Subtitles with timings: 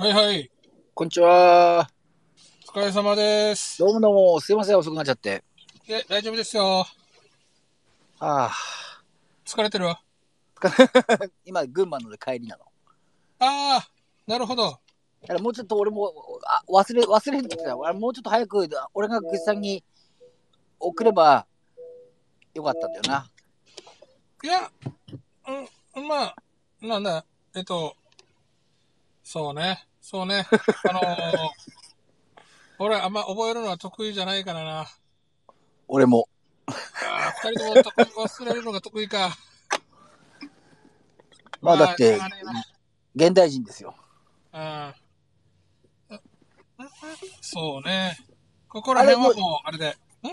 [0.00, 0.48] はいはい。
[0.94, 1.90] こんにちは。
[2.68, 3.80] お疲れ様です。
[3.80, 5.42] どうもどうも、すいません、遅くなっちゃって。
[5.88, 6.86] いや、大丈夫ですよ。
[8.20, 8.52] あ
[9.44, 10.00] 疲れてるわ。
[10.62, 10.70] あ、
[11.44, 12.64] 今、群馬ので帰りなの。
[13.40, 13.88] ああ、
[14.28, 14.78] なるほど。
[15.22, 16.12] だからもうちょっと俺も、
[16.44, 17.72] あ忘れ、忘れてた。
[17.72, 19.82] あもうちょっと早く、俺がぐっさんに
[20.78, 21.44] 送れば
[22.54, 23.28] よかったんだよな。
[24.44, 24.70] いや、
[25.96, 26.36] うん、まあ、
[26.82, 27.96] なんだ、えっと、
[29.30, 30.46] そうね、そうね。
[30.88, 31.04] あのー、
[32.80, 34.90] 俺あんま覚えるのは得意じゃないからな。
[35.86, 36.30] 俺も。
[36.66, 39.36] ああ、二人とも得意忘れるのが得意か。
[41.60, 42.18] まあだって
[43.14, 43.94] 現代人ですよ。
[44.54, 44.94] うん
[47.42, 48.16] そうね。
[48.66, 49.90] ここら辺はもう、あれで、
[50.22, 50.30] ん？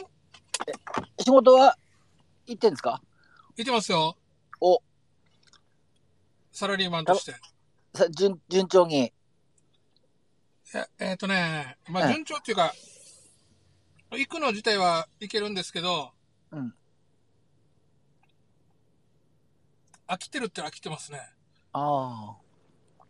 [1.21, 1.77] 仕事は
[2.45, 3.01] 行ってんですか？
[3.57, 4.15] いてますよ。
[4.61, 4.81] お、
[6.53, 7.35] サラリーマンとして。
[7.95, 9.13] さ順、順調に。
[10.99, 12.73] えっ、とね、まあ、はい順調っていうか、
[14.11, 16.11] 行くの自体は行けるんですけど、
[16.51, 16.73] うん。
[20.07, 21.19] 飽きてるって飽きてますね。
[21.73, 23.05] ああ。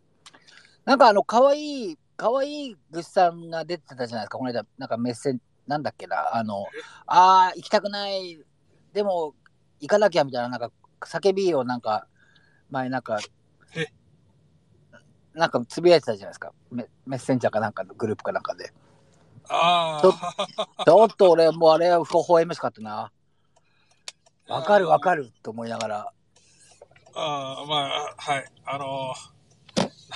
[0.84, 4.64] なんかあの、かわいい、かわいいぐっさんが出てたじゃないですか、この間。
[4.78, 6.66] なんかメッセン、なんだっけな、あの、
[7.06, 8.40] ああ、行きたくない、
[8.92, 9.34] でも、
[9.80, 12.06] 行かなきゃみたいな、なんか、叫びをなんか、
[12.70, 13.20] 前なんか
[13.74, 13.86] え、
[15.36, 16.52] なんかつぶやいてたじゃないですか。
[16.70, 18.72] メメッセンジャーかなんかのグループかなんかで。
[19.48, 20.46] ああ、
[20.84, 23.12] ちょっと俺、もうあれは微笑ましかったな。
[24.48, 26.12] わかるわかると思いながら。
[27.14, 28.44] あーまあ、はい。
[28.64, 29.36] あのー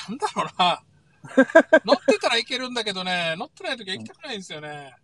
[0.08, 0.82] なんだろうな。
[1.84, 4.94] 乗ってたらいけるんだけどね、乗ってない時は行きたくないんですよね。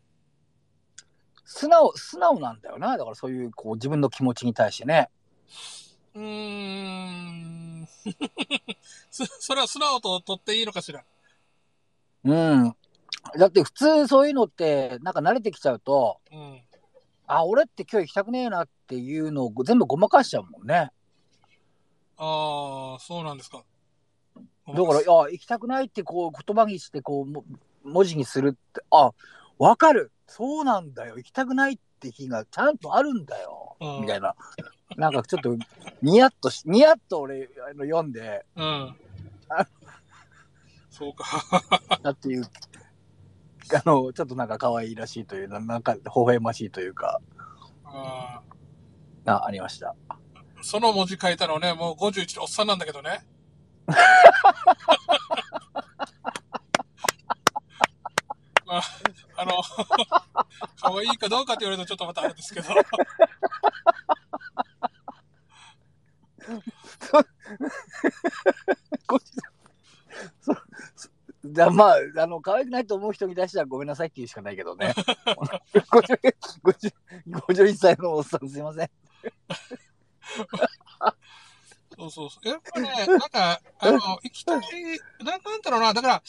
[1.44, 2.96] 素直、素直なんだよな。
[2.96, 5.10] だからそういう、こう、自分の気持ちに対してね。
[6.16, 7.88] うーん。
[9.10, 11.04] そそれは素直と取っていいのかしら？
[12.24, 12.76] うん。
[13.38, 16.62] だって普通そういうのって、なんか慣れてきちゃうと、うん。
[17.26, 20.90] あ、俺って今日行きたくねえなっていうのを全部ごまかしちゃうもんね。
[22.16, 23.62] ああ、そうなんですか。
[24.68, 27.44] だから、いや、行きたくないってこう言葉にして、こう、も
[27.84, 29.12] 文字にするって、あ、
[29.58, 30.12] わかる。
[30.26, 31.16] そうなんだよ。
[31.18, 33.76] 行きたくないって日がちゃんとあるんだよ。
[33.80, 34.34] うんみたいな。
[34.96, 35.56] なんかちょっと、
[36.02, 38.96] ニヤッとし、ニヤッと俺、あの読んで、うん
[39.48, 39.66] あ。
[40.90, 41.24] そうか。
[42.02, 47.20] だっていう、あの、ちょっとなんか可愛いらしいという、なんか微笑ましいというか、
[47.84, 48.40] あ
[49.26, 49.94] あありました。
[50.08, 53.26] ーその文字書いたのね、もう51でおっさんなんだけどね。
[58.66, 58.82] まあ、
[59.36, 59.52] あの、
[60.80, 62.68] 可愛いかどうかって言われるとちょっとまたあれですけど。
[62.68, 62.74] こ
[67.00, 67.35] そそ
[71.44, 74.94] だまあ、あの、可愛くないと思う人に対してはごめんなさいって言うしかないけどね。
[75.90, 76.18] 50
[76.62, 76.94] 50
[77.30, 78.90] 51歳のおっさんすいません。
[81.96, 82.48] そうそうそう。
[82.48, 84.62] やっぱね、なんか、あの、行きたい、
[85.20, 86.22] なんなんだろうな、だから、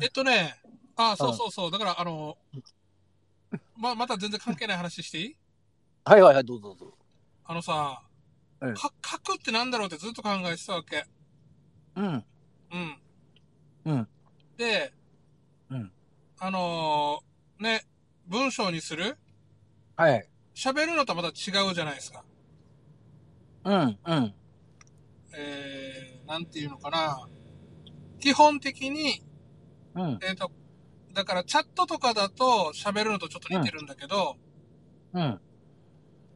[0.00, 0.54] えっとね、
[0.96, 2.38] あそうそうそう、だから、あの、
[3.76, 5.36] ま、また全然関係ない話していい？
[6.04, 6.98] はいはいはい、どうぞどうぞ。
[7.44, 8.02] あのさ、
[8.62, 11.04] うんか、書くってなんだろうってずっと考えてたわけ。
[11.96, 12.24] うん。
[12.72, 12.98] うん。
[13.84, 14.08] うん。
[14.56, 14.92] で、
[15.68, 15.92] うん。
[16.38, 17.84] あのーね、
[18.28, 19.18] 文章にする？
[19.96, 20.28] はい。
[20.54, 22.24] 喋るのとはまた違うじゃないですか。
[23.64, 24.34] うん、うん。
[25.34, 27.26] えー、なんていうのかな。
[28.20, 29.22] 基本的に、
[29.94, 30.52] うん、えっ、と、
[31.12, 34.36] だからチャットとかだと喋るのとちょっと似てるんだけど、
[35.14, 35.40] うん。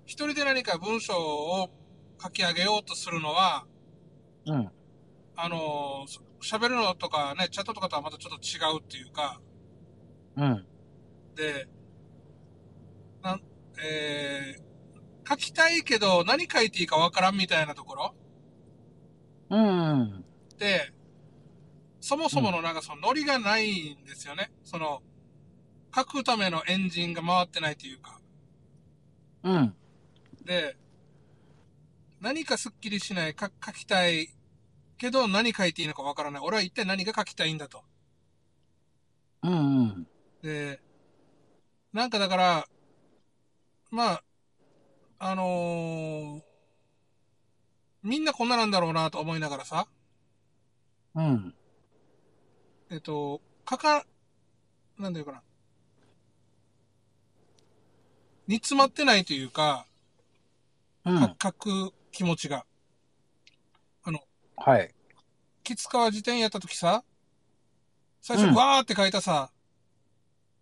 [0.05, 1.70] 一人で何か文章を
[2.22, 3.66] 書き上げようとするのは、
[4.46, 4.70] うん。
[5.36, 9.40] あのー喋るのとかね、チャットとかとはまたちょっと違うっていうか、
[10.36, 10.64] うん。
[11.34, 11.66] で、
[13.22, 13.40] なん、
[13.82, 18.14] えー、書きたいけど何書いていいかわからんみたいなところ
[19.50, 20.24] うん。
[20.58, 20.92] で、
[22.00, 24.52] そもそものなんかそのノリがないんですよね。
[24.62, 25.02] その、
[25.94, 28.20] 書くためのエンジンが回ってないというか。
[29.42, 29.74] うん。
[30.44, 30.76] で、
[32.20, 34.28] 何かスッキリしない、か書きたい
[34.98, 36.42] けど何書いていいのかわからない。
[36.42, 37.82] 俺は一体何が書きたいんだと。
[39.42, 40.06] うん。
[40.42, 40.80] で、
[41.92, 42.68] なんかだから、
[43.90, 44.22] まあ、
[45.18, 46.56] あのー
[48.02, 49.88] みんなこんななんだろうなと思いながらさ、
[51.16, 51.54] うん。
[52.88, 54.06] えっと、書か、
[54.96, 55.42] なんだいうかな。
[58.46, 59.86] 煮詰まってないというか、
[61.04, 61.19] うん。
[61.19, 62.64] か書く気持ちが。
[64.56, 64.94] はい。
[65.62, 67.04] 吉川辞典やった時さ、
[68.22, 69.50] 最初、うんわーって書いたさ、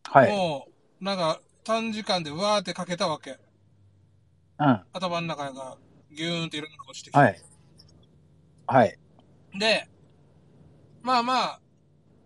[0.03, 0.33] はい。
[0.33, 0.67] も
[1.01, 3.39] う、なんか、短時間でわーって書けたわけ。
[4.59, 4.81] うん。
[4.93, 5.79] 頭の中が
[6.11, 7.19] ギューンっていろんなのが落ちてきて。
[7.21, 7.43] はい。
[8.67, 8.99] はい。
[9.57, 9.89] で、
[11.03, 11.61] まあまあ、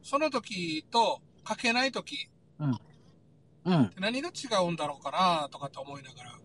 [0.02, 3.90] その時と書けない時うん。
[4.00, 6.38] 何が違うんだろうかなとかって思いながら。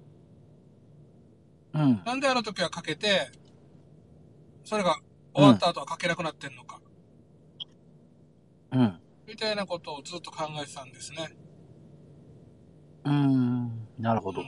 [1.73, 2.01] うん。
[2.05, 3.31] なんであの時は書けて、
[4.63, 4.95] それが
[5.33, 6.79] 終わった後は書けなくなってんのか。
[8.71, 8.99] うん。
[9.27, 11.35] みたいなことをずっと考えてたんですね。
[13.05, 13.87] うん。
[13.99, 14.43] なるほど。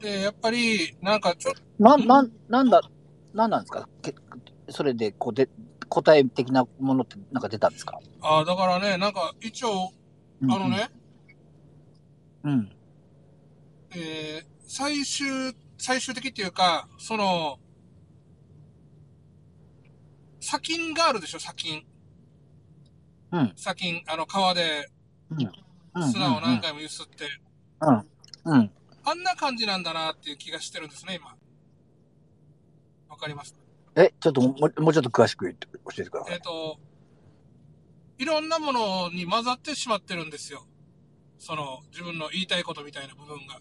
[0.00, 2.82] で、やっぱり、なんかちょっと、な、な、なんだ、
[3.32, 3.88] なんなんですか？
[4.02, 4.14] け
[4.68, 5.48] それで、こうで、
[5.88, 7.98] 答え的なものってなんか出たんですか？
[8.20, 9.90] ああ、だからね、なんか一応、
[10.42, 10.68] あの。
[10.68, 10.90] ね、
[12.44, 12.70] うん。
[13.96, 17.58] えー最終、最終的っていうか、その、
[20.40, 21.84] 砂金があるでしょ、砂金。
[23.30, 23.52] うん。
[23.54, 24.88] 砂金、あの、川で
[25.28, 25.34] う
[26.00, 26.10] ん。
[26.10, 27.26] 砂を何回もゆすって、
[27.82, 28.54] うん。
[28.54, 28.70] うん。
[29.04, 31.36] あんな感じなんだなっていう気がしてるんですね、今。
[33.10, 33.54] わかります
[33.94, 35.58] え、ちょっともう、もうちょっと詳しく教
[35.98, 36.34] えてください。
[36.36, 36.78] えっ、と、
[38.16, 40.66] いろんなものに混ざってしまってるんですよ。
[41.38, 43.60] その、自分の言いたいことみたいな部分が。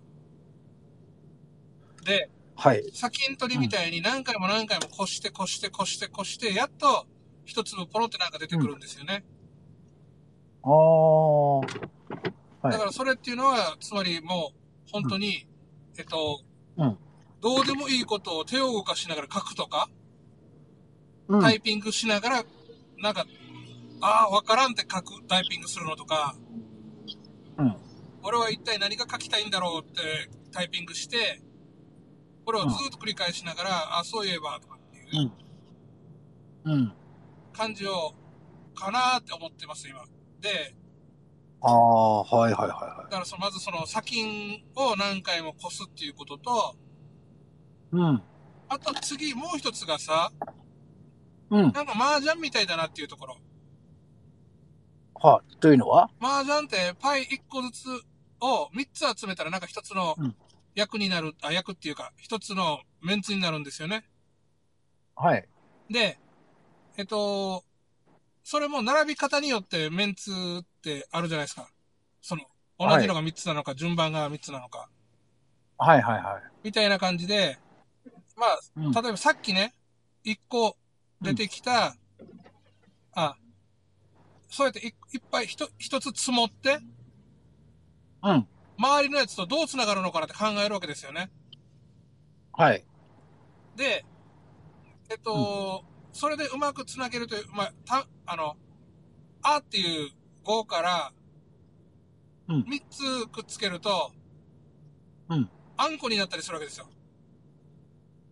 [2.03, 2.83] で、はい。
[2.93, 7.07] 砂金取りみたいに何回も何回もこしてこしてこしてこして、やっと
[7.45, 9.25] 一粒ポロってなんか出てくるんですよね。
[10.63, 11.59] ああ。
[11.59, 11.69] はい
[12.63, 15.47] だからそれっていうのは、つまりもう、本当に、
[15.97, 16.39] えっと、
[16.77, 16.97] うん
[17.41, 19.89] どうでもいいことを手を動かしながら書くとか、
[21.27, 21.41] うん。
[21.41, 22.43] タイピングしながら、
[22.99, 23.25] なんか、
[23.99, 26.37] ああ、わからんって書く、タイピングするのとか、
[27.57, 27.75] うん。
[28.23, 30.01] 俺は一体何が書きたいんだろうって
[30.53, 31.41] タイピングして、
[32.45, 35.31] これをずっと繰り返しながら、あ、そういえば、とかっていう
[36.65, 36.73] うん。
[36.73, 36.93] うん。
[37.53, 38.13] 感じを、
[38.75, 40.03] かなーって思ってます、今。
[40.41, 40.75] で、
[41.61, 46.75] ああ、はいはいはいはだからその、まずその砂金を何回もこすっていうことと、
[47.93, 47.95] い。
[47.95, 48.21] うん。
[48.67, 50.31] あと次もう一つがさ、
[51.49, 51.61] うん。
[51.61, 53.37] なんか麻雀みたいだなっていうところ。
[55.15, 55.55] はい。
[55.57, 56.09] というのは？
[56.19, 57.85] 麻雀ってパイ1個ずつ
[58.41, 60.35] を3つ集めたらなんか1つのうん
[60.75, 64.05] 役になる、あ、役っていうか、1つのメンツになるんですよね。
[65.15, 65.47] はい。
[65.89, 66.17] で、
[66.97, 67.63] えっと、
[68.43, 71.69] それも並び方によってメンツってあるじゃないですか。
[72.21, 72.43] その、
[72.79, 74.89] 同じのが3つなのか、順番が3つなのか、
[75.77, 76.43] はいはいはい。
[76.63, 77.57] みたいな感じで、
[78.35, 78.91] まあ、うん。
[78.91, 79.73] 例えばさっきね、
[80.25, 80.77] 1個
[81.21, 81.95] 出てきた、
[83.13, 83.35] あ、
[84.49, 86.79] そうやっていいっぱいひと一つ積もって、
[88.23, 88.47] うん。
[88.83, 91.31] 周りのやつとどう繋がるのかなって考えるわけですよね。
[92.51, 92.85] はい。
[93.77, 94.03] で、
[95.09, 98.57] えっと、それでうまく繋げるという、まあ、た、あの、
[99.41, 100.11] あっていう
[100.43, 101.13] 5から、
[102.49, 104.11] うん3つくっつけると、
[105.29, 105.49] うん。
[105.77, 106.87] あんこになったりするわけですよ。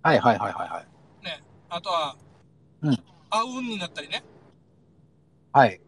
[0.03, 1.25] はいはいはいはいはい。
[1.25, 1.41] ね。
[1.70, 2.17] あとは、
[2.81, 3.03] うん。
[3.29, 4.22] あうんになったりね。
[5.53, 5.79] はい。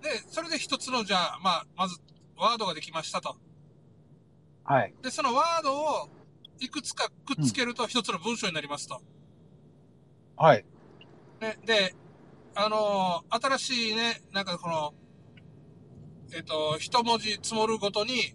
[0.00, 1.98] で、それで一つの、じゃあ、まあ、まず、
[2.36, 3.36] ワードができましたと。
[4.72, 4.94] はい。
[5.02, 6.08] で、そのワードを、
[6.58, 9.02] いくつかくっつけると一つの文章になりますと。
[10.36, 10.64] はい。
[11.40, 11.94] ね、で、
[12.54, 14.94] あのー新しいね、なんかこの、
[16.34, 18.34] えっ、と、一文字積もるごとに、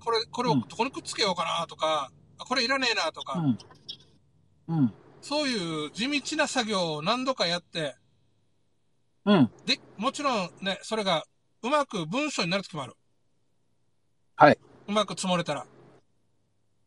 [0.00, 3.58] これ、これをうんどこにくっつけようかなとか、あこれいらねえなとか、うん。
[4.68, 4.94] うん。
[5.22, 7.94] そういう地道な作業を何度かやって、
[9.24, 9.50] うん。
[9.64, 11.24] で、もちろんね、それが
[11.62, 12.94] うまく文章になる時もある。
[14.36, 14.58] はい。
[14.86, 15.66] うまく積もれたら。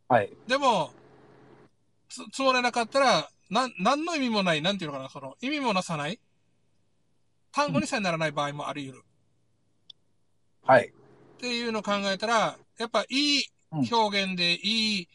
[0.08, 0.32] はい。
[0.48, 0.92] でも、
[2.10, 6.20] つ積もれなかったら、なん、何の意味もない、なんていうのかな、その、意味もなさない
[7.52, 9.04] 単語にさえならない場合もあり得る。
[10.64, 10.88] はい。
[10.88, 13.44] っていうのを考えたら、やっぱいい
[13.92, 15.08] 表現で、いい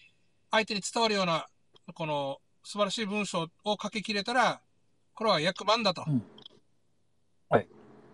[0.50, 1.46] 相手に伝わるような、
[1.94, 4.60] この素晴らしい文章を書き切れたら、
[5.14, 6.04] これは役満だと。
[6.06, 6.22] うん
[7.52, 7.68] はい。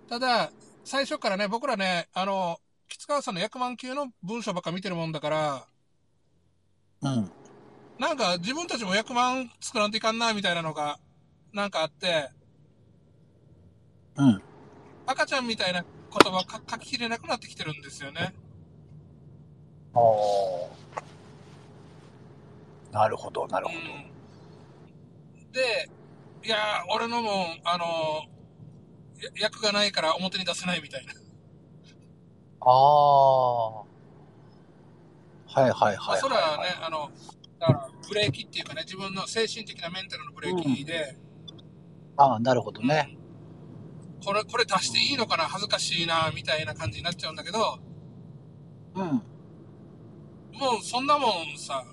[0.09, 0.51] ただ、
[0.85, 5.67] 最初からね、僕らね、あの、吉川さんの役満級の文章ばっか見てるもんだから、
[7.03, 7.31] うん。
[7.99, 10.99] なんか自分たちも役満作らんといかんな、みたいなのが、
[11.53, 12.31] なんかあって、
[14.17, 14.43] うん。
[15.07, 18.35] 赤ちゃんみたいな言葉か書ききれなくなってきてるんですよね。
[19.95, 19.99] あ
[22.93, 22.93] あ。
[22.93, 23.79] なるほど、なるほど。
[23.79, 25.53] うん。
[25.53, 25.89] で、
[26.45, 27.85] いやー、俺のも、あの
[29.23, 31.13] や役がないから表に出せないみたいな。
[32.61, 33.79] ああ。
[33.79, 37.11] はいはいはい、まあ、それはね、あの、
[37.59, 41.17] だからブレーキっていうかね、自分の精神的なメンタルのブレーキで、
[42.17, 43.17] ああ、なるほどね。
[44.25, 47.79] これ、これ出していいのかな恥ずかしいな、みたいな感じになっちゃうんだけど、
[48.95, 49.05] うん。
[49.05, 49.23] も
[50.81, 51.85] うそんなもんさ、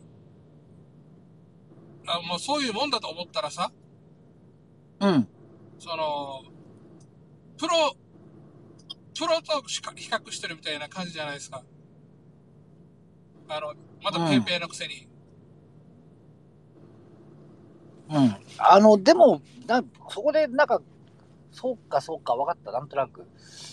[2.07, 3.71] あもうそういうもんだと思ったらさ、
[4.99, 5.27] うん。
[5.79, 6.43] その、
[7.57, 7.95] プロ、
[9.17, 11.63] プロと比較してるみたいな感じじゃないですか。
[13.47, 15.07] あの、まだペーペーのくせに。
[18.09, 18.35] うん。
[18.57, 20.81] あの、でも、なそこで、なんか、
[21.51, 23.25] そうか、そうか、分かった、なんとなく。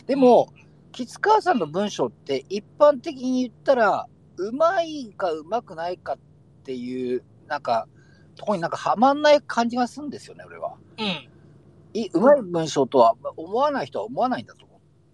[0.07, 0.53] でも、
[0.93, 4.07] 吉川さんの文章って、一般的に言ったら、
[4.37, 6.19] うまいかうまくないかっ
[6.65, 7.89] ていう、なんか、
[8.37, 10.77] とこになんかはまんない感じがするんですよね、俺は。
[10.99, 14.62] うん、いうまい文章とは思わない人は思わないんだと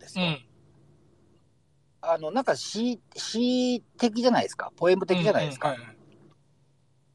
[0.08, 0.24] ですよ。
[0.24, 0.44] うん。
[2.00, 4.72] あの、なんか詩、詩的じゃないですか？
[4.76, 5.68] ポエム的じゃないですか？
[5.68, 5.98] うんうんはいはい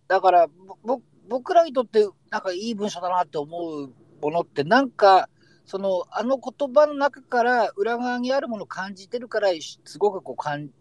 [0.08, 0.48] だから、
[0.84, 5.30] ぼ僕らにとって、なんかいい文章だなって思うものって、なんか、
[5.66, 9.48] その、あの言葉の中から裏側にあるものを感じてるから、
[9.86, 10.72] すごくこうかん、う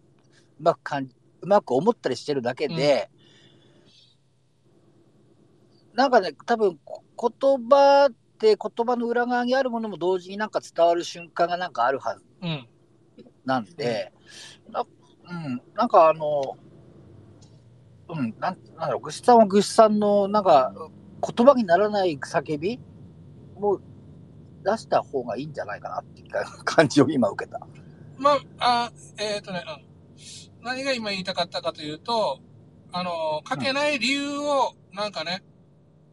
[0.59, 1.05] まくかん、
[1.41, 3.09] うまく思ったりしてるだけで、
[5.93, 8.09] なんかね、多分こ言葉
[8.43, 12.67] って言葉の裏側にあるものも同時になんか伝わる瞬間がなんかあるはずうん。
[13.45, 14.11] なんで、
[14.69, 16.57] なうん、なんかあの、
[18.09, 20.73] うん、なんなんだろう、ぐっさんはぐっさんの、なんか、
[21.35, 22.79] 言葉にならない叫び
[23.55, 23.79] も
[24.63, 26.29] 出した方がいいんじゃないかなっていう
[26.65, 27.65] 感じを今受けた。
[28.17, 30.63] まあ、あえっ、とね、うん。
[30.65, 32.39] 何が今言いたかったかというと、
[32.91, 35.43] あの、書けない理由を、なんかね、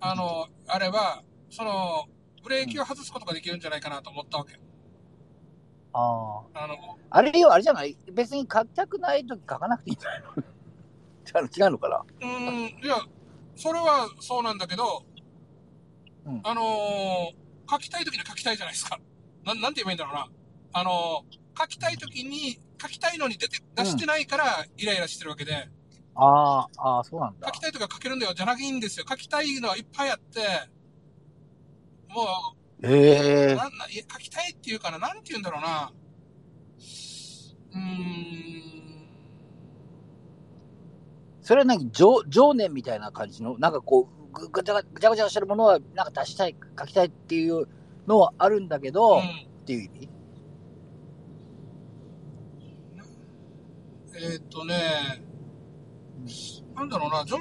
[0.01, 2.07] あの、あれば、その、
[2.42, 4.54] ブレーキを外すことができるんじゃないかなと思ったわけ。
[5.92, 6.64] ああ。
[6.64, 6.76] あの、
[7.11, 7.97] あれよ、あれじゃない？
[8.12, 10.42] 別に書きたくないとき書かなくていいんじゃないの？
[11.66, 11.97] 違うのかな？
[11.99, 12.97] うーん、いや、
[13.56, 15.04] それはそうなんだけど、
[16.26, 17.35] うんあのー
[17.73, 18.99] 書きたいときには書きたいじゃないですか。
[19.44, 20.28] なん、なんて言えばいいんだろうな。
[20.73, 25.68] あのー書きたいときに、書きたいのに出て、出してないからイライラしてるわけで、
[26.16, 27.52] ああ、ああ、そうなんだ書。
[27.52, 29.04] きたいときは書けるんだよ、じゃなくていいんですよ。
[29.09, 30.40] 書きたいのはいっぱいあって、
[32.14, 33.55] もう、へえ。
[33.55, 35.93] なんな、書きたいっていうかな、なんて言うんだろうな。
[37.73, 39.09] うーん、
[41.40, 43.57] それは何情情念みたいな感じの？
[43.59, 47.69] なんかこうぐぐちゃぐちゃぐちゃしてるものはなんか出したい書きたいっていう
[48.07, 49.64] のはあるんだけど、っうん。
[49.67, 50.09] ていう意味？
[54.17, 55.23] えーっとね、
[56.75, 57.37] なんだろうな、情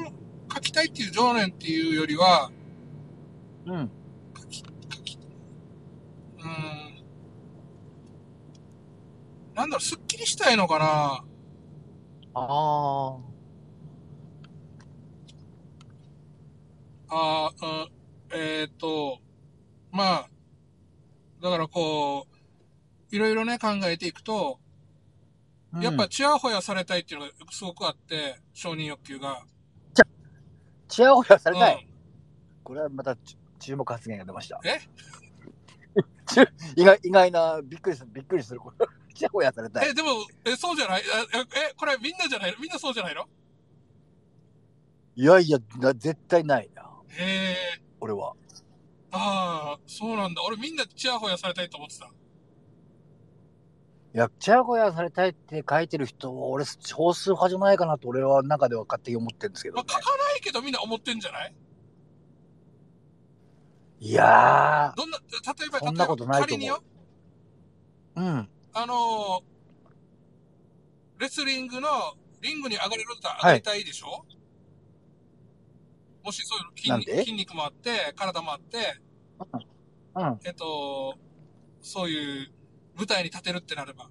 [0.53, 2.51] 書きたいっていう情念っていうよりは、
[3.65, 3.91] うん
[6.39, 6.49] うーん、
[9.55, 11.23] なんだろう、すっきりしたいのかな？
[12.35, 13.17] あ
[17.11, 17.89] ああーうん、
[18.33, 19.17] えーっと、
[19.91, 20.29] まあ、
[21.41, 22.27] だからこ
[23.11, 24.59] う、いろいろね、考えていくと、
[25.81, 29.43] やっぱチヤホヤされたいっていうのがすごくあって、承認欲求が。
[30.87, 31.81] チヤホヤされたい、うん。
[32.63, 34.61] これはまたち注目発言が出ました。
[34.63, 34.79] え？
[36.75, 38.59] 意外意外なびっくりするびっくりする。
[38.59, 39.89] これチヤホヤされたい。
[39.89, 40.09] え、でも、
[40.45, 41.01] え、そうじゃない？
[41.01, 41.03] え、
[41.71, 42.57] えこれみんなじゃないの？
[42.59, 43.25] みんなそうじゃないの？
[45.15, 46.89] いやいやな絶対ないな。
[47.09, 47.55] へえ。
[47.99, 48.33] 俺は。
[49.11, 50.41] ああ、そうなんだ。
[50.43, 52.05] 俺みんなチヤホヤされたいと思ってた。
[52.05, 52.09] い
[54.17, 59.83] やチヤホヤされたいって書いてる人俺少数派じゃないかなと俺は中では勝手に思ってるんですけど、ね。
[59.87, 61.53] まあ、書かないけどみんな思ってんじゃない？
[63.99, 66.47] いやどんな、例えば、そんなことないと思う。
[66.47, 68.49] 仮によ、ーうん。
[68.73, 69.49] あのー
[71.19, 71.89] レスリングの
[72.41, 74.25] リングに上がれるんだったら上がりたいでしょ、
[76.23, 78.77] もしそういう筋筋肉もあって、体もあって、
[80.15, 80.39] うん。
[80.45, 81.17] えっと、
[81.81, 82.51] そういう
[82.95, 84.09] 舞台に立てるってなれば。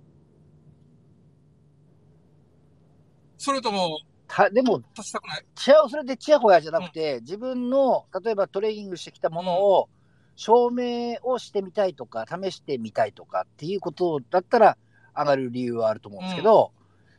[3.39, 9.89] それとも、たでも立ちたくないチヤそれでチヤホヤじゃなくて、自分の例えばトレーニングしてきたものを
[10.37, 14.77] 証明をしてみたいとか試してみたいとかっていうことだったら
[15.17, 16.73] 上がる理由はあると思うんですけど、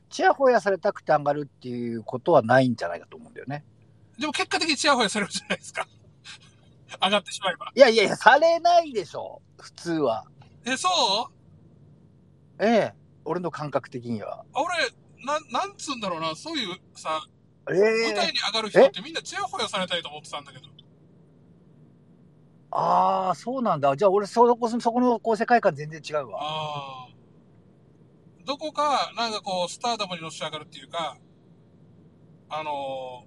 [0.10, 3.66] チヤホヤされたくて上がるっていうことはないんじゃないかと思うんだよね。
[4.18, 5.88] でも結果的にチヤホヤされるじゃないですか。
[7.04, 7.72] 上がってしまえば。
[7.75, 10.25] いやいやいや、されないでしょ、普通は。
[10.66, 10.88] え、そ
[12.60, 12.63] う？
[12.66, 12.94] ええ、
[13.25, 14.44] 俺の感覚的には。
[14.54, 14.74] 俺、
[15.25, 17.21] なん、なんつうんだろうな、そういうさ、
[17.69, 20.65] え舞台えに上がる人ってみんなチヤホヤされたいと思ってたんだけど。
[22.71, 23.95] ああ、そうなんだ。
[23.95, 26.39] じゃあ俺そこ、そこのこう世界観全然違うわ。
[26.41, 27.19] ああ。
[28.45, 31.17] どこか、なんかこう、スターダムにのし上がるっていうか、
[32.49, 33.25] あの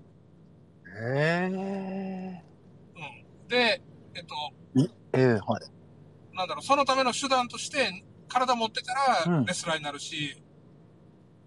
[1.00, 2.42] へえ。
[2.94, 2.99] ー
[3.42, 3.49] うん。
[3.49, 3.82] で、
[4.14, 4.34] えっと、
[5.12, 6.37] ええはい。
[6.37, 10.42] なんだろう、そのための手段として、体持ってたらうんレスラーになるし、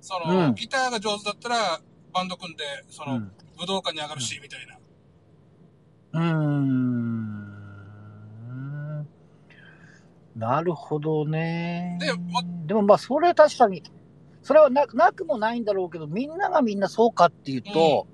[0.05, 1.81] その、うんギターが上手だったら、
[2.13, 3.31] バンド組んで、そうの、ん。
[3.57, 4.77] 武道館に上がるし、みたいな。
[6.13, 7.55] うーん。
[10.35, 11.97] なるほどね。
[11.99, 13.81] でもでもまあ、それ確かに、
[14.43, 18.05] それはななくもないんだろうけど、みんながみんなそうかっていうと、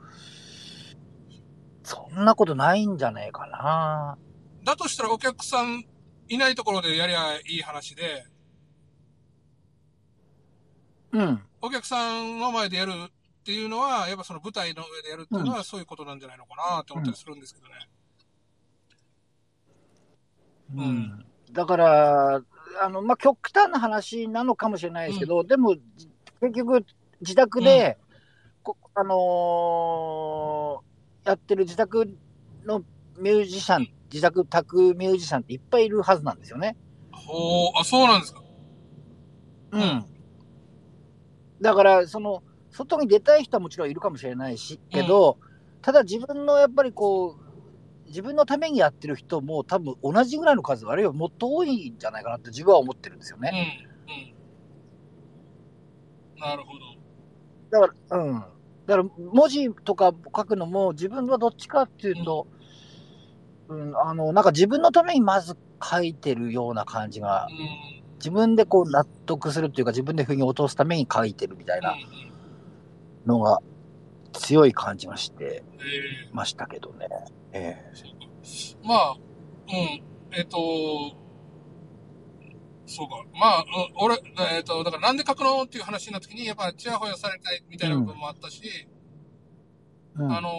[1.83, 4.17] そんなことないんじゃねえかな。
[4.63, 5.83] だとしたらお客さん
[6.29, 8.23] いないところでやりゃいい話で、
[11.13, 11.41] うん。
[11.61, 17.73] お客さんの前でやるっていうのは、やっぱその舞台の上でやるっていうのはそういうことなんじゃないのかなって思ったりするんですけどね。
[20.73, 22.41] うんうんだから、
[22.81, 25.75] あの、まあ、極端な話なのかもしれないですけど、でも、
[26.39, 26.85] 結局、
[27.19, 27.97] 自宅で、
[28.63, 30.91] こあのー
[31.29, 32.17] やってる自宅
[32.65, 32.83] の
[33.19, 36.75] ミュージシャン、自宅宅ミュージシャンっていっぱいいるはずなんですよね。
[37.11, 38.41] ほう、あ、そうなんですか。
[39.73, 40.05] うん。
[41.61, 45.37] だから、その、外に出たい人はもちろんいるかもしれないし、けど、
[45.81, 53.87] ただ自分のやっぱりこう、自分のためにやってる人も多分同じぐらいの数、あるいはもっと多いんじゃないかなって自分は思ってるんですようん、ね。
[56.35, 56.39] うん。
[56.39, 57.81] なるほど。
[57.81, 58.33] だから、うん。
[58.85, 62.47] だから文字とか書くのも自分はどっちかっていうと、
[63.69, 68.00] うん、あの、なんか自分のためにまず書いてるような感じが、うん。
[68.21, 71.95] 自分でこう納得するっていうか自分で腑に落とすために書いてるみたいな
[73.25, 73.59] のが
[74.31, 77.07] 強い感じがしてえましたけどね。
[77.51, 78.21] ええー
[78.83, 79.17] まあ、う
[79.71, 80.03] ん。
[80.31, 80.57] えっ、と、
[82.85, 83.23] そうか。
[83.33, 83.65] まあ、うん
[84.03, 84.15] 俺、
[84.55, 88.87] えっ、と、だからなんで書くのっていう話になった時に、やっぱチヤホヤされたいみたいな部分もあったし、
[90.15, 90.49] うんあの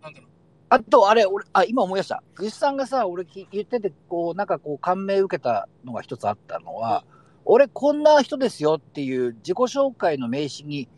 [0.00, 0.33] ー、なんだろう。
[0.68, 2.22] あと、あれ、俺、あ、今思い出した。
[2.34, 7.04] ぐしさんがさ、俺き言ってて、こう、なんかこう、感銘受けたのが一つあったのは、
[7.44, 10.88] 俺こんな人ですよっていう自己紹介の名刺に、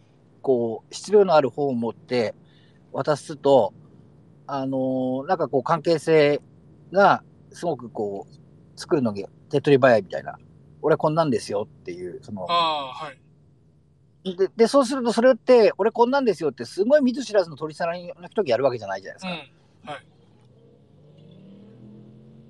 [0.43, 2.35] こう、質量のある本を持って
[2.93, 3.75] 渡すと、
[4.47, 6.41] あのーなんかこう、関係性
[6.93, 10.39] がすごくこう、作るのに手っ取り早いみたいな。
[10.83, 14.37] 俺こんなんですよっていう、その、ああ、はい。
[14.37, 19.31] で、で、そうするとそれって、俺こんなんですよって、すごい見ず知らずの取り皿の人がやるわけじゃないじゃないですか。
[19.33, 19.56] うん。
[19.87, 20.07] はい。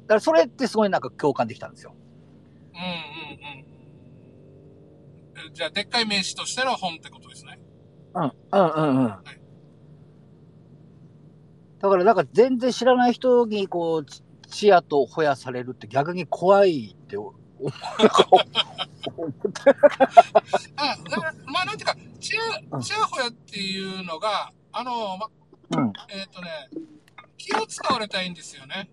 [0.03, 1.95] だからそれってすごいなんか共感できたんですよ。
[2.75, 3.67] うんうんうん。
[5.49, 7.59] えじゃあ、でっかい名詞としての本ってことですね。
[8.15, 9.15] うん、うん、うん、うん。
[11.79, 17.35] だからなんか全然知らない人にこう、ちチヤとホヤされるって逆に怖いって思う。
[20.77, 25.29] あ、だから、まあ、なんていうか、チヤ、チヤホヤっていうのが、あの、ま、
[25.77, 25.93] うん。
[26.09, 26.69] えっ、とね、
[27.47, 28.91] 気を使われたいんですよね。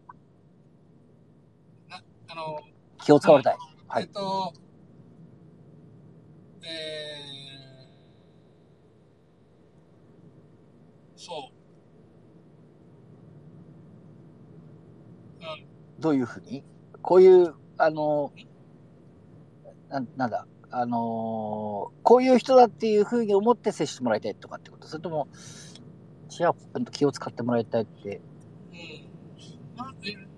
[1.89, 2.59] な、あの、
[3.03, 3.57] 気を使われたい。
[3.87, 4.53] はいえっ、と、
[6.61, 11.51] えー、そ
[15.39, 15.41] う。
[15.41, 15.67] うん、
[15.99, 16.63] どういうふうに？
[17.01, 18.31] こういう、あの、
[19.89, 24.87] なんなんだ、あのーこういう人だっていうふうに思って接してもらいたいとかってこと？
[24.87, 25.27] それとも、
[26.29, 28.21] チヤホヤと気を使ってもらいたいって、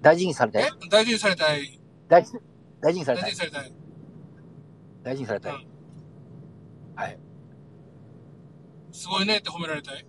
[0.01, 0.69] 大事にされたいえ？
[0.89, 1.79] 大事にされたい。
[2.07, 2.33] 大事
[2.81, 3.73] 大事にされたい大事にされたい。
[5.03, 5.53] 大事にされたい。
[5.53, 5.65] うん
[6.95, 7.19] はい。
[8.93, 10.05] すごいねって褒められたい。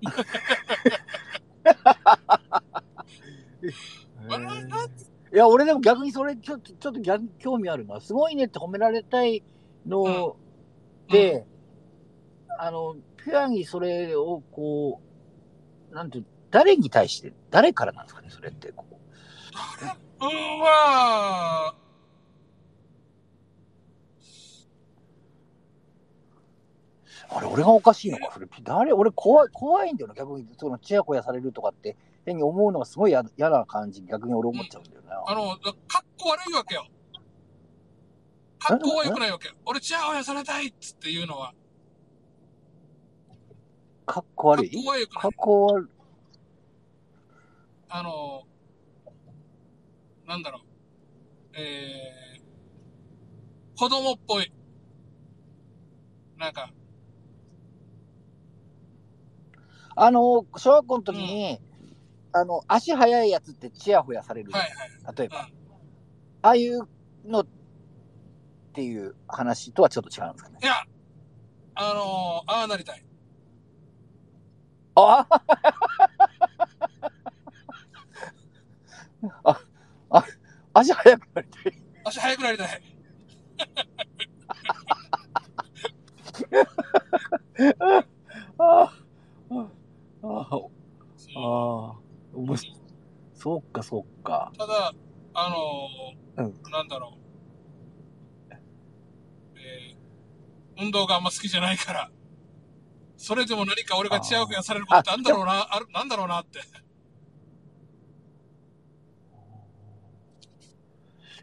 [5.32, 8.00] いや、俺でも逆にそれちょっと、ちょっと逆に興味あるな。
[8.00, 9.42] すごいねって褒められたい
[9.86, 10.36] の
[11.10, 11.46] で、
[12.58, 15.07] あの、ピュアにそれをこう、
[15.92, 18.72] なんて誰に対して、誰からなんですかね、それって。
[18.72, 18.94] こう
[20.20, 21.74] うん、まあ、
[27.30, 28.48] あれ、俺がおかしいのか、それ。
[28.62, 30.48] 誰俺怖い、怖いんだよな、逆に。
[30.58, 35.22] その、ちやこやされるとかって、変に思うのがすごい嫌嫌な感じ、逆に俺思っちゃうんだよな。
[35.26, 36.86] あの、かっこ悪いわけよ。
[38.58, 39.50] かっこは良くないわけ。
[39.66, 41.52] 俺、チヤホヤされたいっつっていうのは。
[44.08, 45.22] かっこかっ悪いこは良くない。
[45.22, 45.88] かっこ悪い。
[47.90, 48.42] あの、
[50.26, 50.62] なんだろう。
[51.54, 54.50] えー、子供っぽい。
[56.38, 56.72] なんか、
[59.94, 61.60] あの、小学校の時に、
[62.32, 64.70] あの、足速いやつってチヤホヤされるはい
[65.02, 65.16] ない。
[65.16, 65.40] 例えば。
[65.40, 65.44] うん。
[66.40, 66.88] ああいう
[67.26, 67.46] のっ
[68.72, 70.58] ていう話とはちょっと違うんですかね。
[70.62, 70.74] いや、
[71.74, 73.07] あのああなりたい。
[75.00, 75.26] あ
[79.44, 79.60] あ、
[80.10, 80.24] あ
[80.74, 81.72] 足速くなりたい。
[82.04, 82.82] 足速くなりたい。
[87.78, 88.04] あ
[88.58, 88.92] あ、
[89.50, 89.68] あ
[90.22, 91.96] あ、ああ、
[93.34, 94.52] そうか、そうか。
[94.58, 94.92] ただ、
[95.34, 97.18] あのーうんなんだろう。
[99.56, 99.98] えー
[100.80, 102.10] 運動があんま好きじゃないから、
[103.18, 106.60] それでも何か俺がチヤホヤされることってあんだろうな、ある、なんだろうなって。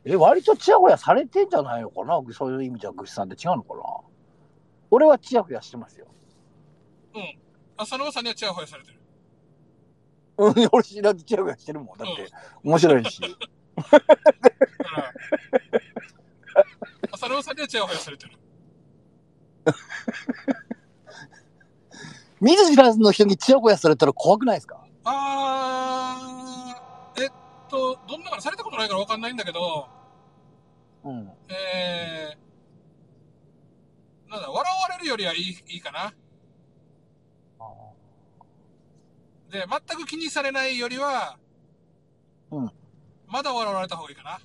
[0.06, 2.22] え、割とチヤホヤされてんじゃないのかな？
[2.34, 3.84] そういう意味じゃ、ぐしさんって違うのかな？
[4.90, 6.08] 俺はチヤホヤしてますよ。
[7.14, 7.38] うん。
[7.76, 9.02] 浅野さんにはチヤホヤされてる。
[10.38, 11.98] うん、俺知らずチヤホヤしてるもん。
[11.98, 12.30] だって、
[12.64, 13.20] 面白いし。
[17.12, 18.38] 浅野さんにはチヤホヤされてる。
[22.46, 24.86] 見ず知らずの人にチヤホヤされたら怖くないですか？
[25.04, 27.30] あー、えっ
[27.68, 29.88] と、どんなからされたことないからわかんないんだけど、
[31.04, 31.32] うん。
[31.50, 34.64] えー、なんだ、笑わ
[34.96, 36.14] れるよりはいい、いいかな。
[39.50, 41.40] で、全く気にされないよりは、
[42.52, 42.72] うん。
[43.28, 44.40] まだ笑われた方がいいかな。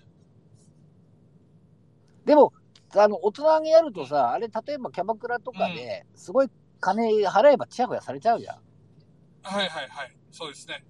[2.24, 2.54] でも、
[2.96, 6.48] あの、大人にやるとさ、あれ、例えばキャバクラとかで、すごい
[6.80, 8.56] 金払えばチヤホヤされちゃうじゃん。
[9.42, 10.16] はいはいはい。
[10.32, 10.84] そうですね。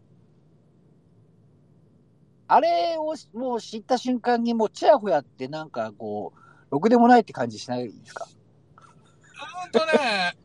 [2.48, 8.26] あれをもう知った瞬間にもうチヤホヤってなんかこう、ろくでもないって感じしないですか？
[8.26, 10.36] うーんとね、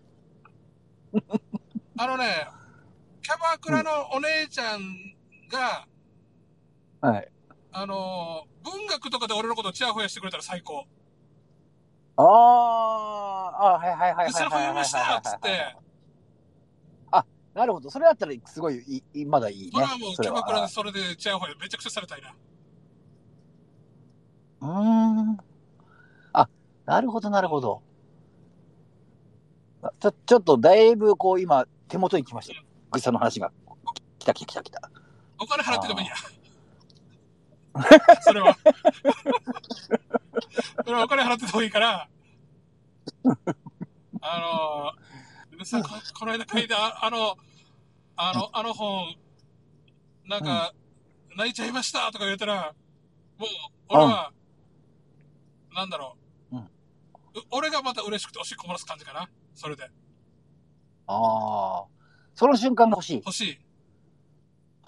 [1.98, 2.48] あのね、
[3.22, 5.16] キャバクラのお姉ちゃん
[5.50, 5.88] が、
[7.02, 7.32] はい。
[7.72, 10.86] あのー、文学とかで俺のことをチヤホヤしてくれたら最高。
[12.18, 15.76] あー、あはいはいはいはいで、それはいはい増えましたっつって、
[17.56, 17.90] なるほど。
[17.90, 19.72] それだったらすごいいい、まだいいね。
[19.72, 22.36] それはもうキャバクラでそれでチヤホヤめちゃくちゃされたいな。
[24.60, 25.38] うーん。
[26.34, 26.50] あ、
[26.86, 27.82] なるほどなるほど。
[30.02, 32.62] ちょ、ちょっとだいぶこう今手元に来ました。
[32.92, 33.54] ぐっさんの話が。
[34.20, 34.92] 来た来た来た来た。
[35.40, 36.14] お金払ってでもいいや。
[38.22, 38.58] それは。
[40.86, 42.08] それはお金払ってでもいいから、
[44.22, 47.38] あのー、さここの間書いた、ああの、
[48.16, 49.16] あの、あの本、
[50.26, 50.74] なんか、
[51.36, 52.74] 泣いちゃいましたとか言ったら、
[53.38, 53.50] もう、
[53.90, 54.32] 俺は、
[55.76, 56.16] なんだろ
[56.52, 56.68] ううんう
[57.52, 59.30] 俺がまた嬉しくておしっこ漏らす感じかな。
[59.54, 59.84] それで。
[61.08, 61.86] ああ。
[62.34, 63.16] その瞬間が欲しい。
[63.18, 63.60] 欲しい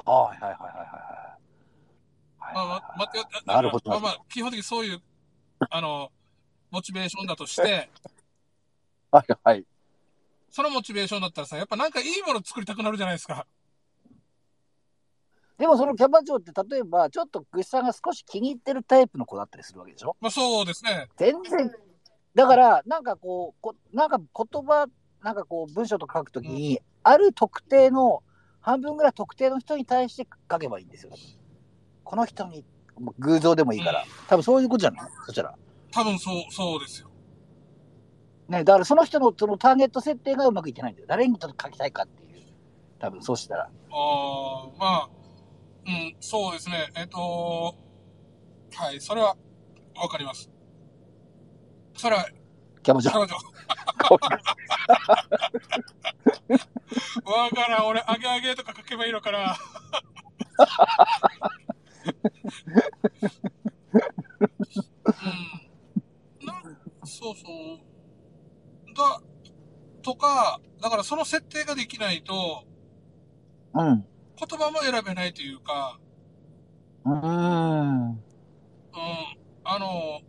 [0.06, 1.27] はいはいはいはいはい。
[2.54, 5.02] まあ、まはいあ、待って、なるほどまあまあ、基本的にそういう、
[5.70, 6.12] あの、
[6.72, 7.90] モチベーションだとして、
[9.12, 9.66] はいはい。
[10.50, 13.46] そのモチベーションだったらさ、やっぱなんかいいもの作りたくなるじゃないですか。
[15.58, 20.16] でもそのキャバ嬢って例えば、ちょっとぐっさんが少し気に入ってるタイプの子だったりするわけでしょ？
[20.20, 21.10] まあそうですね。
[21.18, 21.72] 全然。
[22.36, 24.88] だから、なんかこう、こなんか言葉、
[25.24, 28.22] なんかこう文章とか書くときに、ある特定の、
[28.62, 31.12] 半分ぐらい特定の人に対して書けばいいんですよ。
[32.08, 32.64] この人に、
[33.20, 34.06] 偶像でもいいから。
[34.30, 35.10] 多分そういうことじゃない？
[35.26, 35.54] そしたら。
[35.92, 37.10] 多分そう、そうですよ。
[38.48, 41.08] ね、だからその人のそのターゲット設定がうまくいってないんだよ。
[41.10, 42.46] 誰にちょっと書きたいかっていう。
[42.98, 43.64] 多分そうしたら。
[43.64, 43.70] ああ、
[44.80, 45.10] まあ、
[45.86, 46.90] うん、そうですね。
[46.96, 47.76] えっ、と、
[48.74, 49.36] はい、それは、
[49.96, 50.50] わかります。
[51.98, 52.26] それは、
[52.84, 53.12] キャバ嬢。
[53.12, 53.36] 彼女。
[57.26, 59.58] わからん、俺、あげあげとか書けばいいのかな。
[65.06, 66.46] うん。
[66.46, 66.62] な
[67.06, 67.44] そうそ
[67.74, 67.80] う。
[68.96, 69.22] だ、
[70.02, 72.64] とか、だからその設定ができないと、
[73.74, 74.06] うん。
[74.38, 76.00] 言葉も選べないというか、
[77.06, 78.10] うーん。
[78.12, 78.20] うん、
[79.64, 80.22] あの、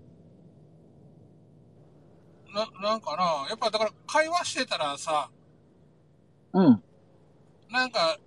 [2.54, 5.30] な、なんかな、やっぱだから会話してたらさ、
[6.52, 6.82] うん。
[7.70, 8.18] なんか、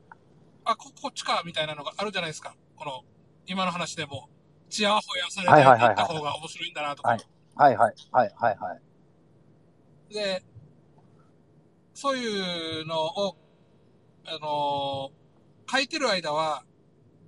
[0.63, 2.55] あ、こ、こっちか、みたいなのがあるじゃないですか。
[2.75, 3.03] この、
[3.45, 4.29] 今の話でも、
[4.69, 7.09] チヤホヤされてはいはいはいはいいった方が面白いんだなとか。
[7.09, 7.19] はい
[7.55, 8.75] はいはいはいはいは
[10.09, 10.13] い。
[10.13, 10.43] で、
[11.93, 13.37] そういうのを、
[14.25, 15.21] あのー
[15.73, 16.65] 書いてる間は、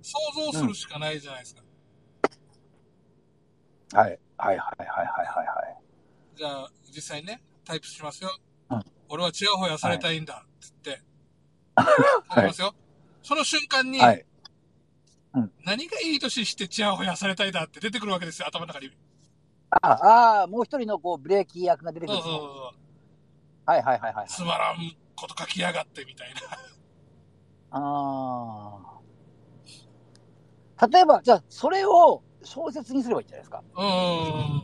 [0.02, 0.18] 想
[0.52, 1.62] 像するしかないじゃないですか。
[3.94, 6.36] はいはいはいはいはいはいはい。
[6.36, 8.30] じゃあ、実際にね、タイプしますよ。
[8.70, 10.90] うん俺はチヤホヤされたいんだ、つって。
[10.90, 10.94] い
[12.34, 12.74] 書きますよ。
[13.22, 14.26] その瞬間に、はい。
[15.64, 18.90] 何がいい年してチヤホヤされたいだって出てくるわけですよ、頭の中に。
[19.70, 22.84] ああー、もう一人のこうブレーキ役が出てくそうそうるんですねそう。
[23.66, 24.28] はいはいはいはい。
[24.28, 24.76] つまらん
[25.16, 26.40] こと書きやがって、みたいな。
[27.78, 28.78] あ
[30.80, 30.86] あ。
[30.88, 33.62] 例えば、じゃあ、それを、小説にすればいいんじゃないですか。
[33.76, 34.62] うん。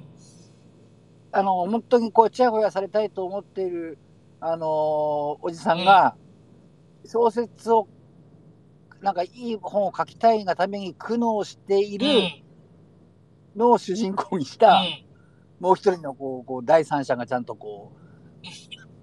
[1.33, 3.99] あの、本当にこう、ちやほやされたいと思っている、
[4.41, 6.17] あのーおじさんが、
[7.07, 7.89] 小説を、
[9.01, 12.07] なんかいい本を書きたいがために苦悩している
[13.57, 14.83] のを主人公にした、
[15.59, 17.93] もう一人のこう、こう、第三者がちゃんとこ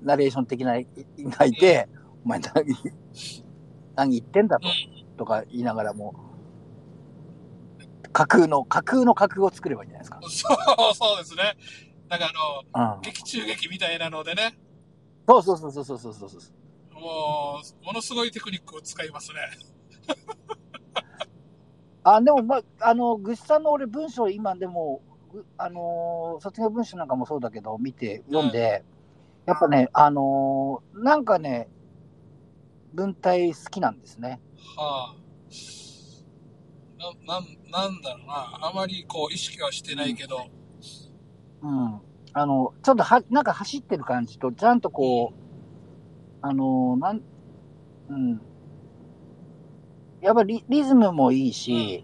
[0.02, 1.90] う、ナレーション的な、がいて、
[2.26, 2.66] お前何、
[3.96, 4.68] 何言ってんだと、
[5.18, 6.16] とか言いながらも、
[8.14, 10.56] 架空の、架空の架空を作ればいいんじゃないですか。
[10.58, 11.58] そう、そうですね。
[12.10, 12.32] なんか
[12.74, 14.58] あの、うん、劇中劇みたいなのでね。
[15.28, 16.94] そうそうそうそうそうそうそう。
[16.94, 19.40] もう、ものすごいテクニックを使いますね。
[22.04, 28.84] あ、でも、まあ、あの、ぐっさんの俺文章今でも、ぐあのー卒業文集なんかもそうだけど、見て、読んで、
[29.46, 31.70] やっぱね、あのーなんかね、
[32.94, 34.40] 文体好きなんですね。
[34.78, 35.16] はあ。
[37.28, 38.34] な、なん、なんだろうな。
[38.62, 40.48] あまりこう意識はしてないけど、
[41.62, 42.02] うん。
[42.34, 45.36] あの、ちょっとは、なんか走ってる感じと、ちゃんとこう、
[46.42, 47.22] あのーなん、
[48.10, 48.42] うん。
[50.22, 52.04] やっぱりリリズムもいいし、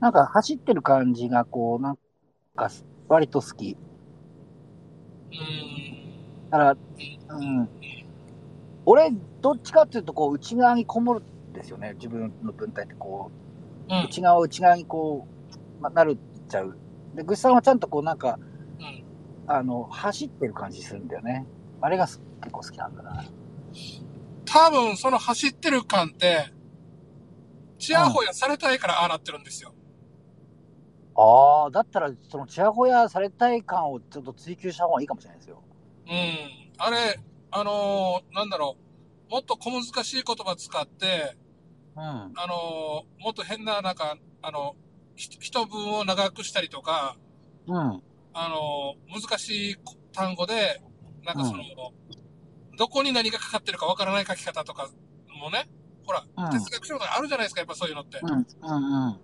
[0.00, 1.98] なんか走ってる感じがこう、なん
[2.56, 2.70] か
[3.08, 3.76] 割と好き。
[5.32, 6.50] うん。
[6.50, 6.76] だから、
[7.36, 7.68] うん。
[8.86, 11.94] 俺、どっちかっていうと、こう、内側にこもるんですよね。
[11.94, 13.30] 自分の文体って、こ
[13.88, 14.04] う、うん。
[14.04, 15.26] 内側内側にこ
[15.78, 16.76] う、ま、なるっちゃう。
[17.14, 18.38] で、ぐっさんはちゃんとこう、なんか、
[18.78, 19.04] うん。
[19.46, 21.46] あの、走ってる感じするんだよね。
[21.80, 23.24] あれがす結構好きなんだな。
[24.44, 26.52] 多分その走ってる感って、
[27.80, 29.74] ちやほやされたいからああなってるんですよ。
[31.16, 35.62] ああ、だったら、その、ちやほやされたい感をちょっと追求した方がいいかもしれないですよ。
[36.06, 36.72] うん。
[36.78, 37.18] あれ、
[37.50, 38.76] あのーなんだろ
[39.28, 39.32] う。
[39.32, 41.36] もっと小難しい言葉使って、
[41.96, 42.02] うん。
[42.02, 44.76] あのーもっと変な、なんか、あの、
[45.16, 47.16] ひ一文を長くしたりとか、
[47.66, 47.76] うん。
[48.32, 49.76] あのー難しい
[50.12, 50.80] 単語で、
[51.24, 51.62] なんかその、
[52.78, 54.88] どこに何がかかってるかわからない書き方とか
[55.38, 55.68] もね、
[56.10, 58.18] ほら、うん哲学書とかあるじゃないですか、やっぱそういうのって。
[58.20, 58.30] うん。
[58.30, 59.06] うん。
[59.06, 59.20] うん。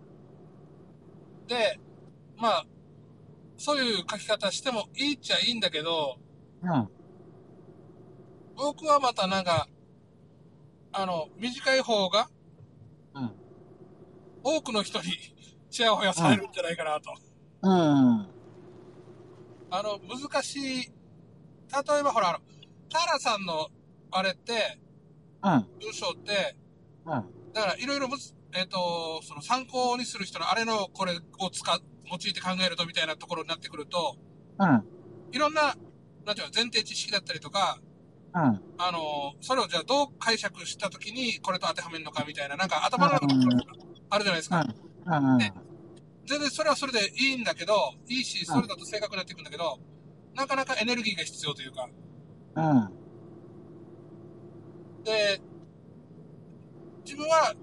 [1.48, 1.80] で、
[2.36, 2.66] まあ、
[3.56, 6.18] そういう書き方してもいいっちゃいいんだけど、
[6.62, 6.88] うん。
[8.56, 9.68] 僕はまたなんか、
[10.92, 12.28] あの、短い方が、
[13.14, 13.32] うん
[14.48, 15.06] 多くの人に
[15.70, 17.12] チヤホヤされるんじゃないかなと。
[17.62, 18.28] うん。
[19.70, 20.88] あの、難しい、例
[21.98, 22.38] えばほら、あの、
[22.88, 23.66] タラさんの
[24.12, 24.78] あれって、
[25.42, 25.66] うん。
[25.80, 26.56] 文章って、
[27.06, 27.52] うん。
[27.52, 28.08] だからいろいろ
[28.54, 34.16] えっ、と、その参考にする人のあれのこれを使う、用いて考えるとみたいなところになってくると、
[34.58, 34.84] うん。
[35.32, 35.76] いろんな、
[36.24, 37.78] なんていうの、前提知識だったりとか、
[38.34, 38.42] うん。
[38.78, 43.66] あの、それをじゃあどう解釈したときにこれと当てはめるのかみたいな、なんか頭の中に
[44.10, 44.66] あるじゃないですか。
[45.06, 45.38] うん。
[45.38, 45.52] ね
[46.26, 47.74] 全然それはそれでいいんだけど、
[48.08, 49.78] いいし、それだと正確になっていくんだけど、
[50.34, 51.88] なかなかエネルギーが必要というか、
[52.56, 52.90] うん。
[55.04, 55.40] で、
[57.06, 57.54] 自分は、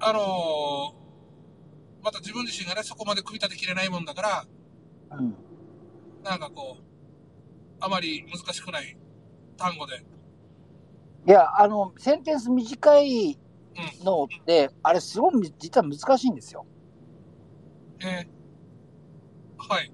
[0.00, 1.04] あのー
[2.04, 4.46] また自分自身がね、そこまで組み立てきれないもんだから、
[5.18, 5.34] うん。
[6.22, 6.84] なんかこう、
[7.80, 8.98] あまり難しくない
[9.56, 10.04] 単語で。
[11.26, 13.38] いや、あの、センテンス短い
[14.04, 16.66] のって、あれすごい実は難しいんですよ。
[18.00, 18.28] えー
[19.56, 19.92] はい。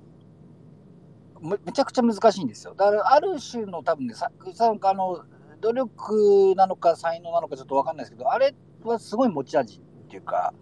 [1.40, 2.74] めめちゃくちゃ難しいんですよ。
[2.74, 5.24] だから、ある種の多分ね、ささあの、
[5.60, 10.54] 努力なのか才能なのかちょっとわかんないですけど、あれはすごい持ち味っていうか、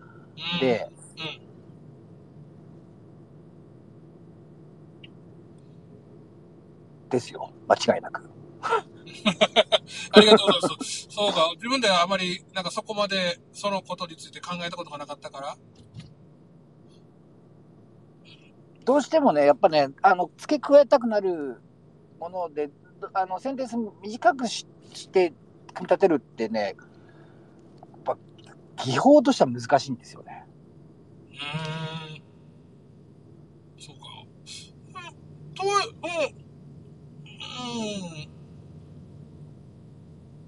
[0.55, 1.49] うん、で、うん。
[7.09, 7.51] ですよ。
[7.69, 8.29] 間違いなく。
[10.13, 11.07] ありがとうございます。
[11.11, 15.57] そうか、自分ではあまり、なんかそこまでそのことについて考えたことがなかったから。
[18.85, 21.61] どうしてもね、やっぱね、あの、付け加えたくなる
[22.19, 22.73] もので、ど
[23.15, 25.31] あの、センテンス短くしして
[25.75, 28.19] 組み立てるってね、やっぱ、
[28.85, 30.45] 技法としては難しいんですよね。
[31.31, 31.35] う
[32.19, 32.23] ん。
[33.79, 34.03] そうか。
[35.55, 36.49] とは、うん。
[37.41, 38.29] うん。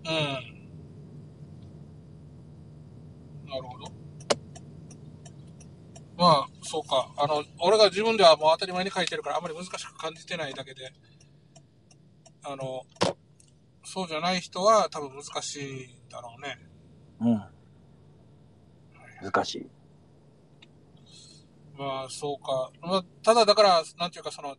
[0.07, 0.61] うん。
[3.49, 3.93] なるほど。
[6.17, 7.13] まあ、そうか。
[7.17, 10.93] あの、俺が自分ではもう当たり前に書いてるからあんまり難しく感じてないだけで、
[12.43, 12.85] あの、
[13.85, 16.59] そうじゃない人は多分難しいんだろうね。
[17.21, 17.43] うん。
[19.23, 19.71] 難しい。
[21.77, 22.71] まあ、そうか。
[22.83, 24.57] まあ、ただ、だから、なんていうか、その、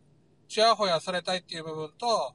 [0.48, 2.34] ちやほやされたいっていう部分と、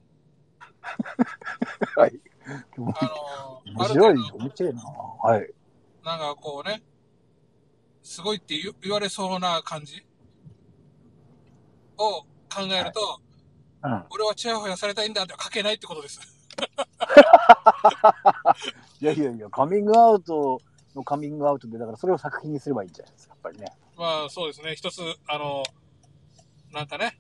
[1.95, 2.19] はい。
[2.47, 4.81] あの、ある面白い面白いな。
[4.83, 5.53] はい。
[6.03, 6.81] なんかこうね、
[8.01, 10.05] すごいって言われそうな感じ
[11.97, 13.19] を考えると、
[13.83, 14.03] うん。
[14.09, 16.19] 俺はチヤホヤされたいんだって書けないってことです。
[18.99, 20.59] いやいやいや、カミングアウト
[20.95, 23.67] のカミングアウトで、だからそれを作品にすればいいんじゃないですか、やっぱりね。
[23.95, 24.75] まあそうですね。
[24.75, 25.63] 一つ、あの、
[26.71, 27.19] なんかね、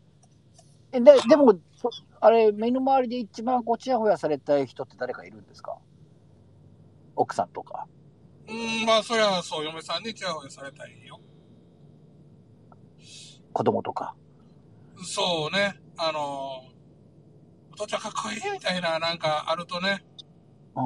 [0.91, 1.89] えで、でも、そ
[2.21, 5.77] あれ、目の周りで一番こう、ちやほやされたい人って誰かいるんですか？
[7.15, 7.85] 奥さんとか。
[8.47, 11.19] うーん、まあそりゃそう、嫁さんにチヤホヤされたいよ。
[13.53, 14.15] 子供とか。
[15.03, 16.63] そうね、あの、
[17.73, 20.05] お父ちゃんかっこいいみたいななんかあるとね、
[20.75, 20.79] う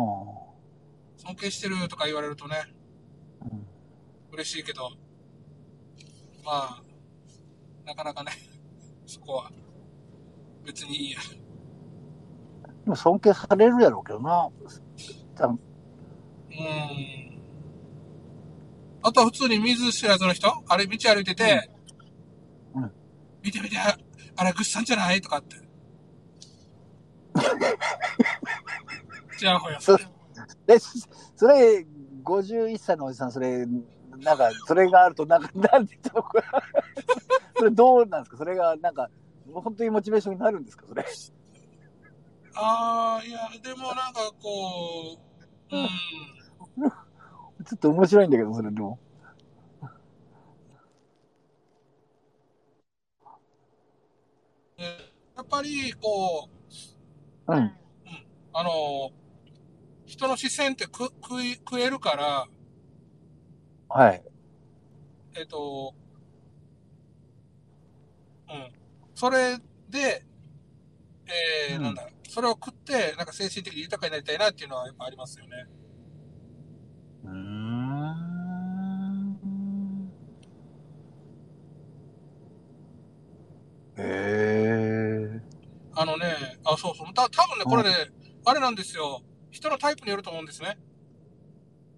[1.18, 2.56] 尊敬してるとか言われるとね、
[3.44, 3.56] ん。
[3.56, 3.68] うん。
[4.32, 4.90] 嬉しいけど、
[6.44, 6.84] まあ、
[7.86, 8.32] なかなかね、
[9.06, 9.52] そこは、
[10.66, 11.20] 別にいいや。
[12.84, 14.50] でも尊敬されるやろうけどな。
[15.36, 15.60] 多分
[16.52, 17.42] うーん。
[19.04, 20.64] あとは普通に水知らずの人？
[20.68, 21.70] あれ道歩いてて、
[22.74, 22.84] うん。
[22.84, 22.92] うん。
[23.44, 23.76] 見て見て、
[24.38, 25.22] あれ、グッさんじゃない？
[25.22, 25.58] とかって。
[29.38, 29.98] じゃあ、ほやそ
[30.68, 30.90] で、そ
[31.36, 31.86] それ、
[32.24, 36.62] 51歳のおじさん、それ、なんか、それがあると、なんか、なんて言ったのかな。
[37.58, 38.38] それどうなんですか？
[38.38, 39.10] それが、なんか、
[39.54, 40.86] 本当にモチベーションになるんですか？
[40.88, 41.06] それ。
[42.56, 45.18] ああ、いや、でもなんかこ
[45.72, 45.88] う、うん。
[47.66, 49.00] ちょっと面白いんだけど、それでも。
[55.42, 56.48] やっぱり、こ
[57.48, 57.72] う、うん。
[58.54, 59.12] あの、
[60.06, 62.48] 人の視線ってく食い食えるから、
[63.90, 64.24] はい。
[65.36, 65.94] えっと、
[68.50, 68.72] うん。
[69.16, 69.58] それ
[69.90, 70.26] で、
[71.70, 75.52] えーうんなんだ、それを食って、なんか精神的に豊かになりたいなっていうのはやっぱありますよね。
[77.24, 78.02] うーん。
[83.98, 85.01] へえ。
[85.96, 86.26] あのね、
[86.66, 87.14] あ、そうそう。
[87.14, 87.90] た多分ね、これね、
[88.46, 89.22] あれなんですよ。
[89.52, 90.78] 人のタイプによると思うんですね。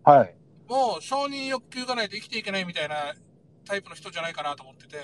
[0.04, 0.36] はい。
[0.68, 3.14] もう承認欲求がないと生きていけないみたいな
[3.66, 4.98] タイプの人じゃないかなと思ってて。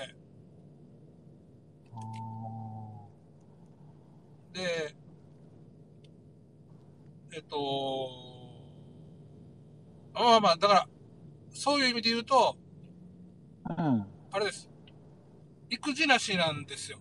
[4.52, 4.94] で、
[7.32, 8.10] えっと、
[10.12, 10.88] まあまあ、だから、
[11.52, 12.56] そういう意味で言うと、
[13.68, 14.06] うん。
[14.32, 14.68] あれです。
[15.70, 16.98] 育児なしなんですよ。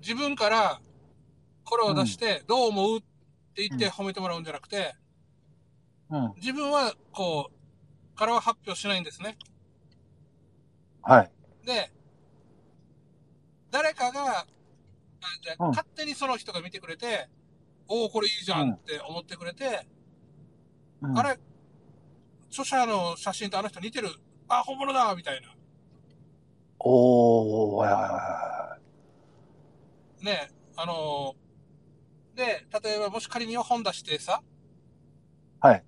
[0.00, 0.80] 自分から、
[1.64, 3.00] これを出して、どう思うっ
[3.54, 4.94] て言って褒めてもらうんじゃなくて、
[6.10, 6.32] うん。
[6.36, 9.36] 自分は、こう、からは発表しないんですね。
[11.02, 11.30] はい。
[11.64, 11.90] で、
[13.70, 14.46] 誰かが、あ
[15.42, 17.28] じゃあうん勝手にその人が見てくれて、
[17.88, 19.86] おお、これいいじゃんって思ってくれて、
[21.02, 21.38] うんあれ、
[22.50, 24.08] 著者の写真とあの人似てる。
[24.48, 25.54] あ、本物だみたいな。
[26.78, 28.78] おー、はいはいは
[30.24, 34.42] ね、あのーで、例えばもし仮に本出してさ、
[35.60, 35.84] はい。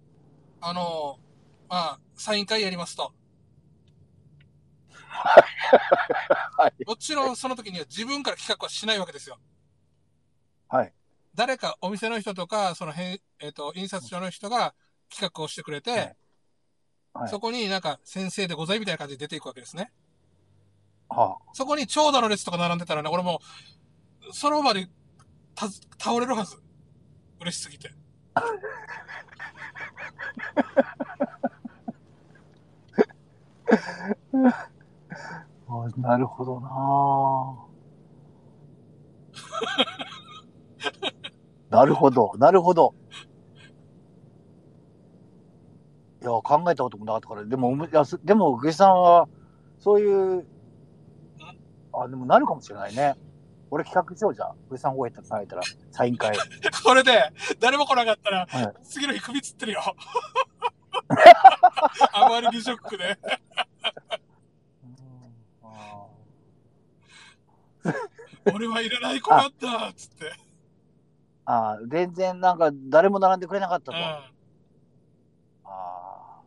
[0.60, 1.22] あのー
[1.68, 3.12] まあ、サイン会やりますと。
[6.58, 6.84] はい。
[6.84, 9.38] もちろんその時には自分から企画はしないわけですよ。
[10.68, 10.92] はい。
[11.34, 14.74] 誰かお店の人とか、そのへん、えっ、と、印刷所の人が
[15.08, 19.92] 企画をしてくれて、はいはいそこになんか先生でございみたいな感じで出ていくわけですね。
[21.10, 23.38] はそこに長蛇の列とか並んでたらね、俺もう、
[24.30, 24.88] その場で
[25.54, 25.68] た
[25.98, 26.56] 倒れるはず。
[27.40, 27.90] 嬉しすぎて。
[35.68, 36.68] あ、なるほどな
[41.70, 42.94] なるほど、なるほど。
[46.20, 49.28] いや、考えたこともなかったから、でも、いやすでも、具さんは、
[49.78, 50.46] そういう、
[51.92, 53.14] あ、でもなるかもしれないね。
[53.74, 54.54] 俺企画しようじゃん。
[54.68, 56.36] 具さん覚えたされたら、サイン会。
[56.84, 59.80] これで、誰も来なかったら、はい次の日首つってるよ。
[62.12, 63.18] あまりにショックで。
[65.62, 66.06] あ
[68.52, 70.34] 俺はいらない子だったつって。
[71.46, 73.96] あー、全然なんか、誰も並んでくれなかったと。
[73.96, 74.04] うん。
[74.04, 74.30] あ
[75.64, 76.42] あ。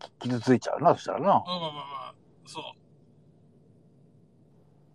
[0.00, 1.26] き傷ついちゃうな、そしたらな。
[1.26, 1.72] まあまあまあま
[2.08, 2.14] あ、
[2.46, 2.81] そう。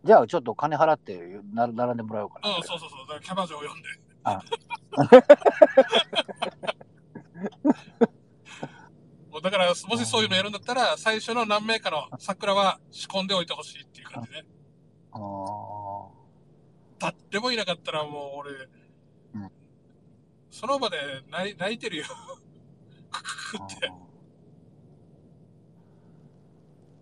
[0.07, 1.19] じゃあ、ちょっと金払って
[1.53, 2.55] な並んでもらおうかな。
[2.55, 2.99] うん、そうそうそう。
[3.01, 3.89] だからキャバ嬢を呼んで。
[4.23, 4.39] あ
[9.29, 14.45] もうだから、もしそういうのやるんだったら、最初の何名かの桜は仕込んでおいてほしいっていう感じね。
[15.11, 16.07] あー
[17.29, 18.51] 誰もいなかったらもう俺、
[19.35, 19.51] うん
[20.49, 20.97] その場で
[21.29, 22.05] 泣い泣いてるよ。
[23.11, 23.91] クククって。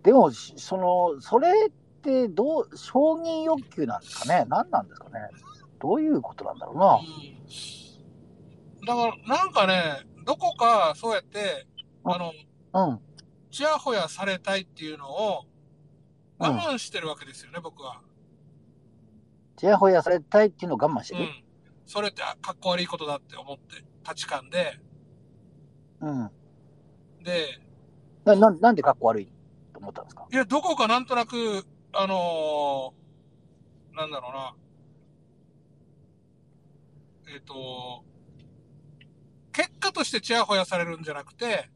[0.01, 1.72] でも、しその、それっ
[2.06, 4.45] ってどう、承認欲求なんですかね？
[4.47, 5.20] 何なんですかね？
[5.80, 6.99] どういうことなんだろうな？
[6.99, 7.06] うん。
[8.86, 11.66] だから、なんかね、どこかそうやって、
[12.03, 12.32] あの、
[12.74, 12.99] うん。
[13.49, 15.45] ちやほやされたいっていうのを
[16.39, 18.01] うん我慢してるわけですよね、僕は。
[19.58, 21.24] ちやほやされたいっていうのを我慢してる？
[21.24, 21.30] うん。
[21.88, 24.80] それってあかっこ悪いことだって思って、価値観で。
[26.01, 26.30] うん。
[27.24, 27.60] で、
[28.26, 29.32] なななんでかっこ悪い
[29.74, 30.28] と思ったんですか？
[30.32, 31.66] いや、どこかなんとなく、
[31.98, 33.06] あのー
[33.96, 34.54] なんだろうな。
[37.34, 38.04] えっ、と、
[39.54, 41.70] 結果としてちやほやされるんじゃなくて、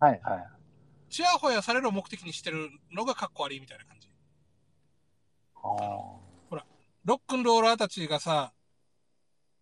[0.00, 0.48] はいはい。
[1.08, 4.08] ちやほやされるを目的にしてるのがかっこ悪いみたいな感じ。
[5.62, 6.22] あ
[7.04, 8.52] ロックンローラーたちがさ、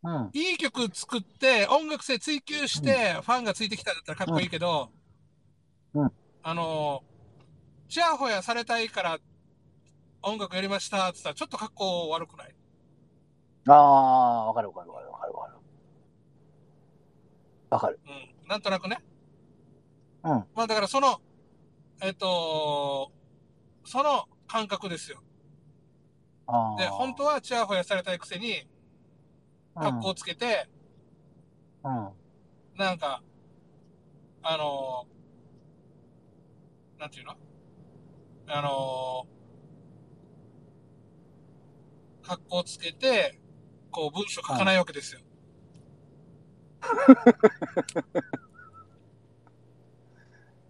[0.02, 0.08] あ。
[0.08, 0.30] うん。
[0.32, 4.90] いい曲作って、音楽性追求して、ファンがついてきたんだったらかっこいいけど、
[5.92, 9.18] うんあのー、ちやほやされたいから
[10.22, 12.54] 音楽やりましたって言ったらちょっとかっこ悪くない？
[13.68, 15.56] ああ、わかるわかるわかるわかるわかる。
[17.70, 18.00] わかる。
[18.06, 18.08] う
[18.46, 18.48] ん。
[18.48, 18.98] なんとなくね。
[20.24, 20.30] うん。
[20.54, 21.20] まあだからその、
[22.02, 23.12] えっ、と
[23.84, 25.22] その感覚ですよ。
[26.46, 26.76] ああ。
[26.78, 28.66] で、本当はちやほやされたいくせに、
[29.74, 30.68] 格好つけて、
[31.84, 32.06] うん。
[32.06, 32.12] うん。
[32.76, 33.22] なんか、
[34.42, 37.34] あのー、なんていうの？
[38.48, 39.39] あのー、
[42.30, 43.40] 格好つけて、
[43.90, 45.20] こう文章書かないわけですよ。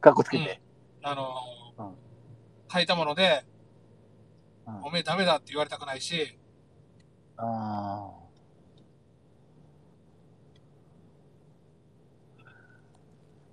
[0.01, 0.63] かっこつけて。
[1.03, 1.95] あのーうん
[2.73, 3.45] 書いたもので、
[4.67, 6.39] うんおめえダメだって言われたくないし、
[7.37, 8.21] ああ。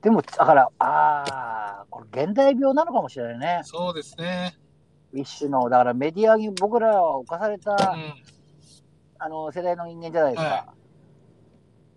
[0.01, 3.61] でも、だから、ああ、これ現代病なのかもしれないね。
[3.63, 4.57] そうですね。
[5.13, 8.13] 一種の、だからメディアに僕らは侵された、うん。
[9.19, 10.49] あの世代の人間じゃないですか。
[10.49, 10.73] は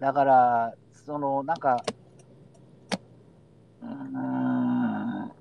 [0.00, 1.76] だから、そのなんか、
[3.82, 5.32] うーん、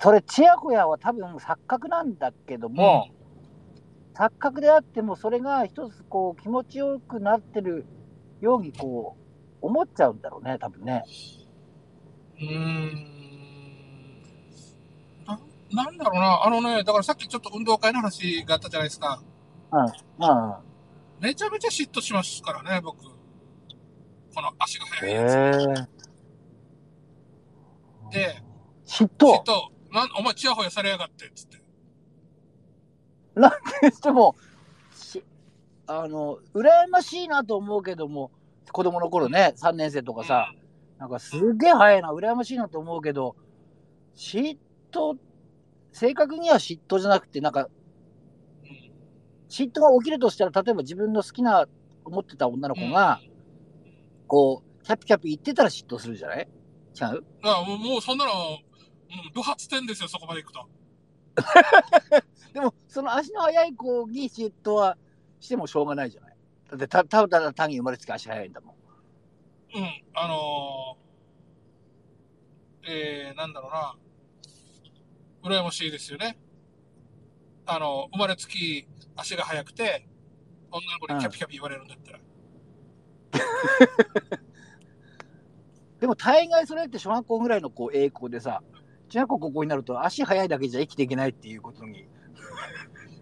[0.00, 3.08] それ、ちやほやは多分錯覚なんだけども、
[4.14, 7.86] 錯覚であっても、それが一つこう気持ちよくなってる
[8.40, 9.16] ようにこ
[9.62, 11.04] う思っちゃうんだろうね、多分ね。
[12.36, 13.13] うーん。
[15.74, 16.44] な、なんだろうな。
[16.44, 19.22] あのね、だからさっきちょっと運動会の話があったじゃないですか。
[19.72, 19.90] うん、うん。
[21.20, 23.02] めちゃめちゃ嫉妬しますからね、僕。
[23.02, 25.90] この足が速いへやつ。
[28.12, 28.14] え。
[28.14, 28.42] で、
[28.86, 31.62] 嫉嫉妬妬、なん、お前チヤホヤされやがって、つって。
[34.02, 34.36] でも、
[34.94, 35.24] し
[35.86, 38.30] あの、羨ましいなと思うけども、
[38.72, 40.52] 子供の頃ね、3年生とかさ、
[40.98, 43.36] なんかすげえ早いな、羨ましいなと思うけど、
[44.16, 44.56] 嫉
[44.92, 45.16] 妬、
[45.94, 47.68] 正確には嫉妬じゃなくて、なんか、
[48.64, 48.68] うん、
[49.48, 51.66] 嫉妬が起きるとしたら、例えば自分の好きな、
[52.04, 53.20] 思ってた女の子が、
[54.26, 56.48] こう、キャピキャピ言ってたら嫉妬するじゃない？
[57.00, 57.24] 違う？
[57.42, 60.68] あもうもうそんなの、うん、不発点ですよ、そこまで行くと。
[62.52, 64.98] でも、その足の速い子に嫉妬は
[65.40, 66.36] してもしょうがないじゃない？
[66.70, 68.74] だって、た、ただ単に生まれつき足速いんだもん。
[69.76, 73.94] うん、あのー、えー、なんだろうな。
[75.44, 76.38] 羨ましいですよね。
[77.66, 80.06] あの、生まれつき足が速くて、
[80.70, 82.18] 女の子にキャピキャピ言われるんだったら。
[86.00, 88.62] でも大概それって小学校ぐらいのこう栄光でさ、
[89.10, 92.06] 中学校高校になると足速いだけじゃ生きていけないっていうことに、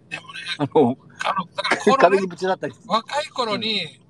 [0.08, 2.74] でもね、 あの、あの、だからこの壁ねにぶち当たり。
[2.86, 4.00] 若い頃に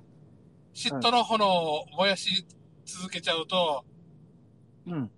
[0.73, 2.45] 嫉妬の炎を燃やし
[2.85, 3.83] 続けちゃうと、
[4.85, 5.11] うん。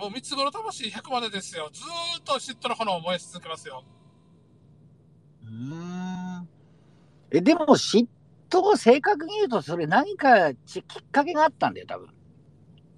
[0.00, 1.68] もう三つ子の魂100までですよ。
[1.74, 3.84] ずーっと嫉妬の炎を燃やし続けますよ。
[5.42, 5.50] うー
[6.40, 6.48] ん。
[7.30, 8.08] え、でも嫉
[8.48, 12.08] 妬を正確に言うと、それ何かちきっかけがあったんだよ、多分。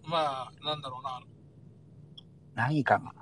[0.04, 1.20] まあ、なんだろうな。
[2.54, 3.12] 何かが。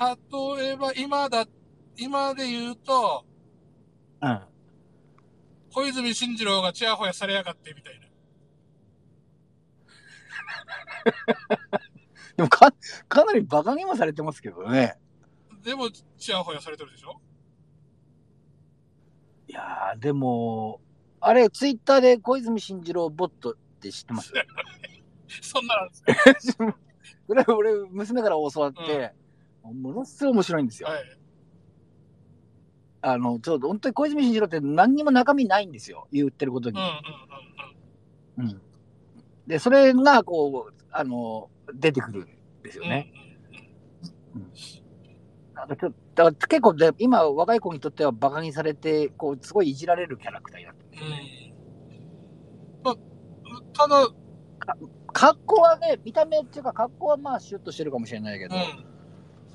[0.00, 0.58] うん。
[0.58, 1.46] 例えば、今だ、
[1.96, 3.24] 今で言うと、
[4.20, 4.40] うん。
[5.70, 8.03] 小泉進次郎がチヤホヤされやがってみたいな。
[12.36, 12.72] でもか、
[13.08, 14.98] かなり馬鹿にもされてますけどね。
[15.62, 15.88] でも、
[16.18, 17.20] チヤホヤされてるでしょ？
[19.48, 20.80] いやー、でも、
[21.20, 24.32] あれ、ツイッターで小泉進次郎ボットって知ってます？
[25.42, 25.94] そんななんで
[26.40, 26.76] すよ。
[27.26, 29.12] これ、俺、娘から教わって、
[29.62, 30.88] ものすごい面白いんですよ。
[30.88, 31.18] はい。
[33.00, 36.08] あの、ちょっと本当に小泉進次郎って何にも中身ないんですよ。
[36.12, 36.78] 言ってることに。
[36.78, 38.62] うんうんうんうん。
[39.46, 42.90] で、それが、こう、あの、出てくるんですようん。
[42.90, 43.12] ね。
[44.34, 44.52] うんうん
[45.54, 52.82] なんかちょだから結構で、今、若い子にとってはバカにされて、こう、すごいいじられるキャラクターになってるうん。
[52.82, 52.96] まあ、
[53.72, 54.14] ただ、うん。
[55.12, 58.56] 格好はね、見た目っていうか、格好はまあ、シュッとしてるかもしれないけど、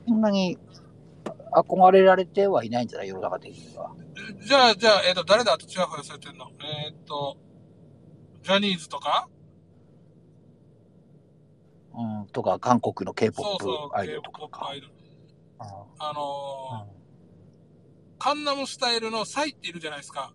[0.08, 0.58] そんなに
[1.52, 3.94] 憧れられてはいないんじゃない世の中的には。
[4.42, 5.58] じゃあ、じゃあ、えっ、と、誰だ？
[5.58, 6.46] とチヤホヤされてんの
[6.86, 7.38] えっ、と、
[8.42, 9.28] ジャニーズとか？
[11.94, 13.46] うん、とか、韓国の K-POP
[13.94, 14.76] アイドルとかかア。
[14.76, 14.94] イドル。
[14.94, 15.00] うん
[16.02, 17.00] あのー
[18.22, 20.34] カンナムスタイルのサイっているじゃないですか。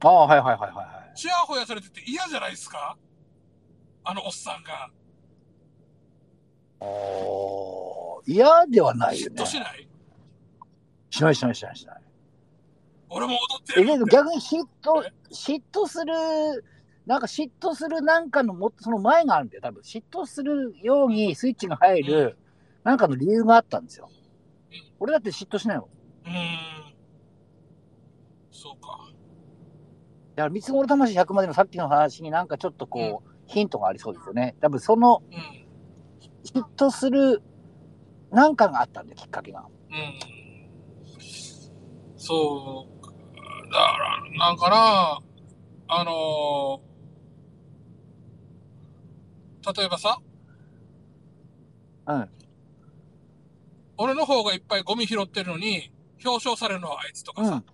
[0.00, 0.82] ああ、はいはいはいはいは
[1.14, 1.18] い。
[1.18, 2.96] チヤホヤされてて嫌じゃないですか？
[4.04, 4.88] あのおっさんが。
[6.80, 9.46] おー嫌ではないよね嫉妬。
[9.46, 9.88] しない？
[11.10, 12.00] しないしないしないしない。
[13.10, 16.64] 俺も踊ってえ、るけど逆に嫉妬、嫉妬する、
[17.08, 19.80] なんか嫉妬するなんかのも、その前があるんだよ、多分。
[19.80, 22.36] 嫉妬するようにスイッチが入る、
[22.84, 24.10] なんかの理由があったんですよ。
[25.00, 25.86] 俺だって嫉妬しないもん。
[25.86, 26.94] うーん。
[28.50, 28.88] そうか。
[30.36, 34.54] だから、三つ頃魂100までのさっきの話になんかちょっとこう、ヒントがありそうですよね。
[34.60, 35.38] 多分その、うん。
[36.44, 37.42] 嫉妬する、
[38.30, 39.64] なんかがあったんだよ、きっかけが。
[39.90, 40.20] うん。
[42.18, 43.12] そうか。
[43.12, 45.20] だから、なんかな、
[45.88, 46.87] あのー
[49.76, 50.18] 例えばさ、
[52.06, 52.28] うん。
[53.98, 55.92] 俺の方がいっぱいゴミ拾ってるのに、
[56.24, 57.48] 表彰されるのはあいつとかうん。
[57.48, 57.64] あさ。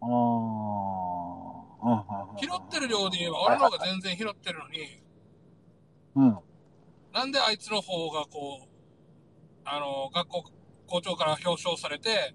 [0.00, 5.02] うんうんうん拾ってる量で言えば俺の方が全然拾ってるのに、
[6.14, 6.38] うん。
[7.12, 8.68] なんであいつの方がこう、
[9.64, 10.44] あの、学校、
[10.86, 12.34] 校長から表彰されて、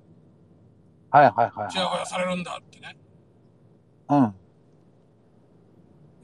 [1.09, 2.97] はいはいはいちやほやはされるんだってね、
[4.09, 4.13] い。
[4.13, 4.35] うん。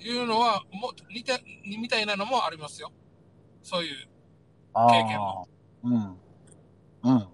[0.07, 2.91] いうのは、もう、似て、みたいなのもありますよ。
[3.63, 4.07] そういう。
[4.73, 7.13] あ経験もーうん。
[7.13, 7.27] うん。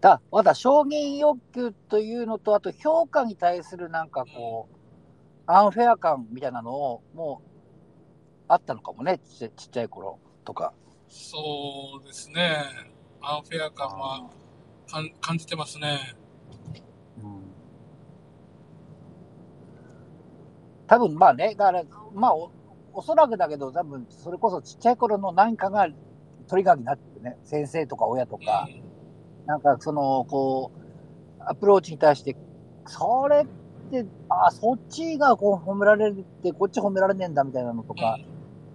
[0.00, 4.76] だ、まだ承認欲求というのと、あと評価に対するなんかこう、
[5.46, 7.48] アンフェア感みたいなのを、もう、
[8.48, 10.72] あったのかもね、ちっちゃい頃とか。
[11.08, 12.58] そうですね。
[13.20, 14.30] アンフェア感は
[15.20, 16.14] 感じてますね。
[17.22, 17.47] うん
[20.88, 21.84] 多分まあね、だから、
[22.14, 22.50] まあお、
[22.94, 25.86] おそらくだけど、多分それこそちっちゃい頃の何かが
[26.48, 27.36] トリガーになってるね。
[27.44, 28.68] 先生とか親とか、
[29.46, 30.80] なんかその、こう、
[31.40, 32.36] アプローチに対して、
[32.86, 33.46] それっ
[33.90, 38.18] て、あ、そっちがこう褒められるって、こっち褒められねえんだみたいなのとか、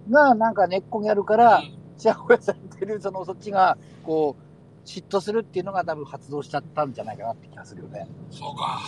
[0.08, 1.62] が、なんか根っこにあるから、
[1.98, 8.08] ちやほやされてる、その、そっちが、こう、嫉妬するっていうのが多分発動しちゃったんじゃないかなって気がするよね。
[8.30, 8.80] そうか。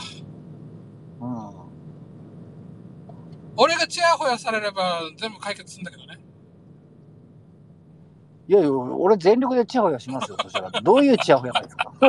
[1.21, 1.76] うん。
[3.57, 6.19] 俺がチヤホヤされれば全部解決するんだけどね。
[8.49, 10.71] いやいや、俺全力でチヤホヤしますよ、そしたら。
[10.81, 11.93] どういうチヤホヤですか？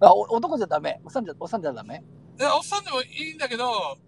[0.00, 1.00] あ、お男じゃダメ。
[1.04, 2.04] おっさんじゃ、おっさんじゃダメ？
[2.38, 3.98] いや、おっさんでもいいんだけど、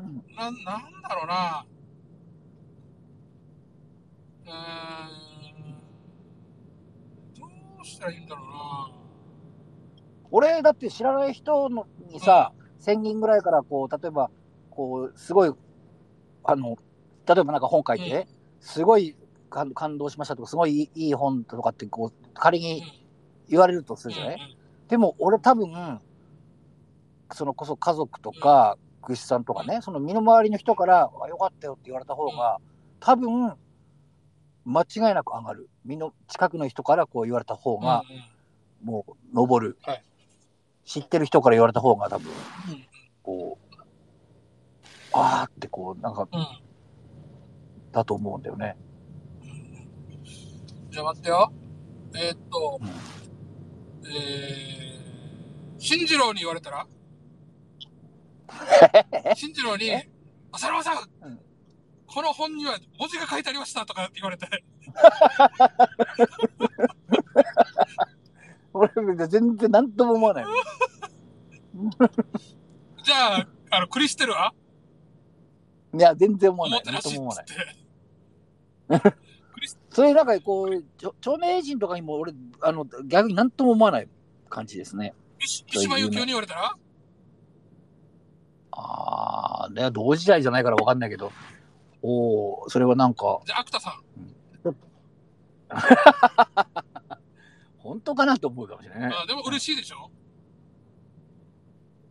[0.00, 0.24] うん。
[0.34, 1.64] なん、なんだろうな。
[4.46, 4.56] うーん。
[7.38, 7.46] ど
[7.82, 9.05] うしたらいいんだろうな。
[10.36, 14.30] 俺、だって知らない人のにさ、1000人ぐらいから、こう、例えば、
[14.68, 15.52] こう、すごい、
[16.44, 16.76] あの、
[17.26, 18.28] 例えばなんか本書いて、
[18.60, 19.16] すごい
[19.48, 22.64] 感感動しましたとか、すごいいい本とかって、こう、仮うん。
[22.64, 22.82] に
[23.48, 26.00] 言われるとするじゃない、うんでも俺多分、
[27.32, 32.58] そのこそ家族とか、グシさんとかね、その身の回りの人から、あよかったよって言われた方が、
[33.00, 33.54] 多分、
[34.64, 35.68] 間違いなく上がる。
[35.84, 40.02] 身の近くの人からこう言われた方が、うんもう、登る、はい
[40.86, 42.86] 知ってる人から言われた方が多分、うん。
[43.22, 43.76] こう、
[45.12, 46.38] あーってこう、なんか、うん。
[46.40, 46.46] うん
[47.96, 48.76] だと思うんだよね。
[50.90, 51.50] じゃあ待ってよ。
[52.14, 52.88] えーっと、うん。
[54.10, 56.86] えー、新次郎に言われたら？
[59.34, 59.90] 新次郎に、
[60.52, 61.40] 浅沼さん、うん。
[62.06, 64.46] この本には文字が書いてありましたとかって言われて、
[68.76, 68.90] 俺、
[69.28, 70.44] 全然何とも思わない。
[73.02, 74.52] じゃあ、あの、クリステルは？
[75.94, 76.82] いや、全然思わない。
[76.84, 77.46] 何とも思わない。
[79.90, 80.84] それなんかこう、
[81.20, 84.08] 著名人とかにも俺、あの、逆に何とも思わない
[84.50, 85.14] 感じですね。
[85.38, 86.76] 三島由紀夫に言われたら？
[88.72, 91.32] ああ、ね、同時代じゃないから分かんないけど、
[92.02, 94.02] おおそれはなんか、じゃあ、アクタさん。
[97.96, 99.14] 本当かなと思うかもしれないね。
[99.22, 100.10] あでも嬉しいでしょ？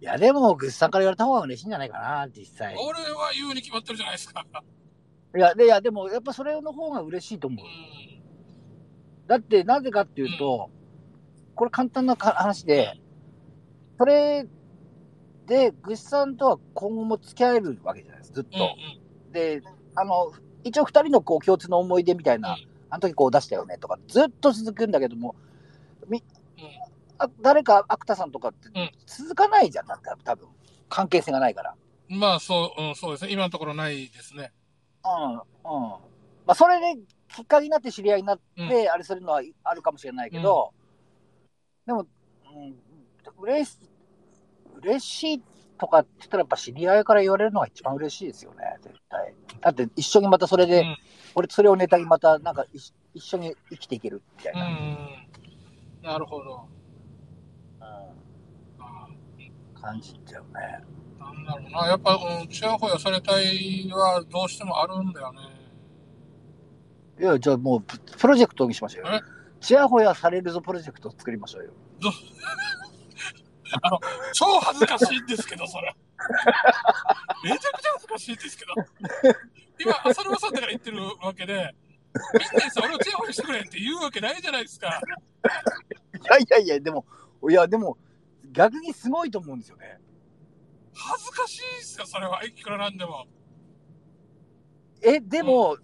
[0.02, 2.76] いや、でも、グッさんから言われた方が嬉しいんじゃないかな、実際。
[2.76, 4.46] 俺は言うに決まってるじゃないですか。
[5.36, 7.66] いや、で、いや、でも、やっぱそれの方が嬉しいと思う。
[7.66, 9.28] うん。
[9.28, 10.70] だって、なぜかっていうと、
[11.56, 13.00] これ簡単なか話で、
[13.98, 14.48] それ
[15.48, 18.62] で、グッさんとは今後も付き合えるわけじゃないですか、ずっうん。
[18.62, 18.76] うんと。
[19.34, 19.62] で、
[19.96, 20.32] あの、
[20.64, 22.58] 一応二人のこう共通の思い出みたいな、
[22.90, 25.36] あの時こう出したよねとか、ずっと続くんだけども、
[26.08, 26.24] み
[27.18, 30.48] あ誰か、アクタさんとかってうん続かないじゃん、だって多分
[30.90, 31.76] 関係性がないから。
[32.10, 32.20] うん。
[32.20, 33.32] まあ、そう、うん、そうですね。
[33.32, 34.52] 今のところないですね。
[35.04, 35.40] うん、うん。
[35.40, 36.00] ま
[36.48, 40.74] あ、それできっかけになって知り合いになって、うんあれするのはあるかもしれないけど、
[41.86, 42.76] でも、うん、
[43.40, 43.78] 嬉し
[44.82, 45.44] 嬉しい
[45.78, 49.34] とかって言ったら、やっぱ知り合いから言われるのが一番嬉しいですよね、絶対。
[49.62, 50.98] だって一緒にまたそれで、うん
[51.38, 54.60] 俺、それをネタにまた、なんか一一緒に生きていけるみたいうん。
[54.60, 54.70] うな。
[54.70, 55.25] ん。
[56.06, 56.68] なるほど。
[57.82, 57.86] うん
[58.80, 59.08] あ
[59.82, 60.84] 感じだよね。
[61.20, 61.88] なんだろうな。
[61.88, 65.40] やっぱ、うん、ちやほやされたいはどうしてもあるんだよね。
[67.20, 69.16] いや、じゃあもうプ、プロジェクトにしましょうえ？
[69.16, 69.22] よ。
[69.60, 71.72] ちやほやされるぞプロジェクトを作りましょうよ。
[74.34, 75.96] 超恥ずかしいんですけど、それ。
[77.44, 78.74] めちゃくちゃ恥ずかしいんですけど。
[79.80, 81.76] 今、浅沼さんだから言ってるわけで、
[82.34, 84.88] みんなにさ、俺をチヤホヤしてくれって言うわけないじゃないですか。
[84.88, 87.06] いやいやいや、でも、
[87.50, 87.98] いや、でも、
[88.52, 90.00] 逆にすごいと思うんですよね。
[90.94, 92.44] 恥ずかしいですよ、それは。
[92.46, 93.26] いくらなんでも。
[95.02, 95.78] え、でも、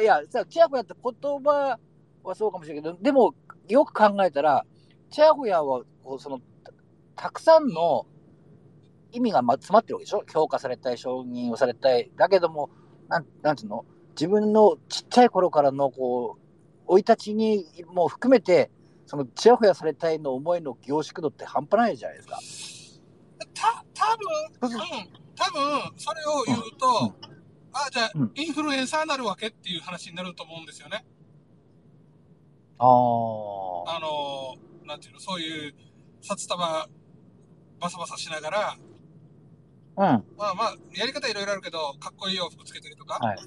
[0.00, 1.12] いや、さ、ちやほやって言
[1.42, 1.78] 葉
[2.22, 3.34] はそうかもしれないけど、でも、
[3.68, 4.64] よく考えたら、
[5.10, 5.84] ちやほやは、
[6.18, 6.72] その、た
[7.14, 8.06] たくさんの
[9.12, 10.24] 意味がま詰まってるわけでしょ？
[10.32, 12.10] 評価されたい、承認をされたい。
[12.16, 12.70] だけども、
[13.08, 13.84] なん、なんつうの？
[14.14, 16.44] 自分のちっちゃい頃からの、こう、
[16.88, 18.70] 生い立ちにも含めて、
[19.06, 22.38] その、ちやほやされたいの思いの凝縮度って半端ないじゃないですか。
[23.54, 24.78] た、多分うん、
[25.34, 27.14] 多分それを言うと、
[27.72, 31.04] あ、じゃあ、うんインフルエンサーになるわけっていう話になると思うんですよね。
[32.78, 33.96] ああ。
[33.96, 34.56] あの、
[34.86, 35.74] なんていうの、そういう
[36.22, 36.88] 札束
[37.80, 38.78] バサバサしながら、
[39.96, 40.04] うん。
[40.04, 43.38] はいまあまあ、やり方いろいろあるけど、かっこいい洋服つけてるとか、はい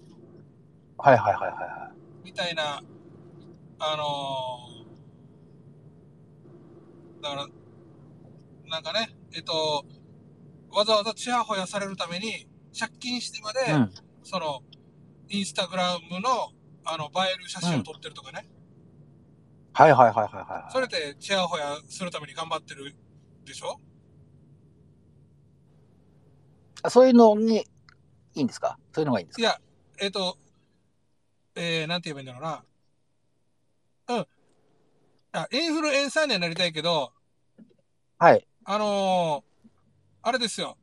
[0.97, 1.91] はいはいは
[2.23, 2.81] みたいな、
[3.79, 7.47] あのーだから、
[8.69, 9.85] なんかね、えっと、
[10.71, 13.73] わざわざチヤホヤされるために、借金してまで、い。
[13.73, 13.91] うん。
[14.23, 14.61] その、
[15.29, 16.51] インスタグラムの、
[16.85, 18.47] あの、映える写真を撮ってるとかね、
[19.73, 20.71] はいはいはいはいはい。
[20.71, 22.95] それでチヤホヤするために頑張ってる
[23.45, 23.79] でしょ？
[26.81, 28.79] あそういうのにいいんですか？
[28.91, 29.41] そういうのがいいんですか？
[29.41, 29.59] いや、
[29.99, 30.37] えっ、と、
[31.57, 34.15] えー、なんて言えばいいんだろうな。
[34.17, 34.27] うん。
[35.33, 37.11] あ、インフルエンサーにはなりたいけど、
[38.19, 38.47] はい。
[38.63, 39.47] あのー
[40.23, 40.77] あれですよ。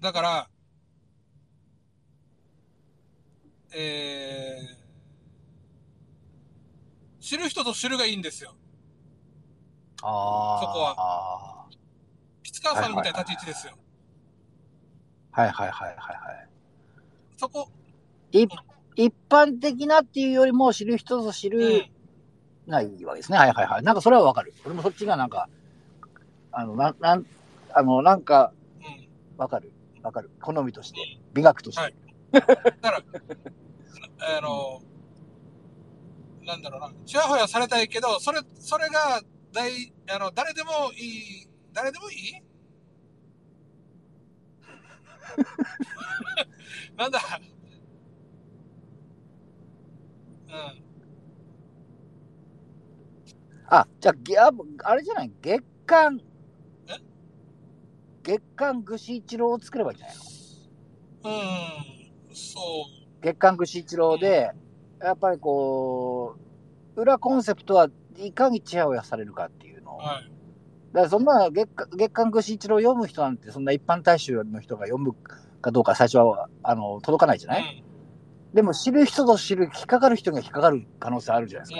[0.00, 0.48] だから、
[3.74, 8.54] えー、知る人ぞ知るがいいんですよ。
[10.02, 10.64] ああ。
[10.64, 11.66] そこはは。
[12.42, 13.74] 吉川さんみたいな立ち位置ですよ。
[15.32, 16.48] はいはいはいはいはい。
[17.36, 17.68] そこ、
[18.32, 18.48] 一
[18.96, 21.84] 一般的なっていうよりも知る人ぞ知うんる。
[22.68, 23.38] がいいわけですね。
[23.38, 23.82] はいはいはい。
[23.84, 24.52] なんかそれはわかる。
[24.64, 25.48] 俺もそっちがなんか、
[26.50, 27.24] あの、なん、なん、
[27.72, 29.08] あの、なんかうん。
[29.38, 29.72] わかる。
[30.02, 30.30] わかる。
[30.40, 30.98] 好みとして。
[31.32, 31.80] 美学として。
[31.80, 31.94] はい
[32.32, 32.50] だか
[32.90, 33.02] ら、
[34.38, 34.82] あの、
[36.44, 39.20] なんだろうな、ちやほやされたいけど、それ、それが、
[39.52, 42.42] 大、あの、誰でもいい、誰でもいい？
[46.98, 47.20] なんだ？
[50.48, 50.82] うん。
[53.68, 54.50] あ、じゃあ、ギャ
[54.84, 55.32] あれじゃない？
[55.42, 56.20] 月刊
[56.88, 56.92] え、
[58.22, 60.22] 月刊ぐし一郎を作ればいいんじゃないの？
[62.28, 62.60] うん、そ
[63.22, 64.52] 月刊ぐし一郎で、
[65.02, 66.36] やっぱりこ
[66.96, 69.98] う、裏コンセプトはいかにチヤホヤされるかっていうのを。
[69.98, 70.30] う、はい。
[70.92, 75.12] だからそんな月刊月刊ぐし一郎を読む人なんて、そんな一般大衆の人が読む
[75.60, 77.84] かどうか最初はあの届かないじゃない、
[78.56, 81.78] でも知る人ぞ知る、引っかかる人が引っかかる可能性あるじゃないです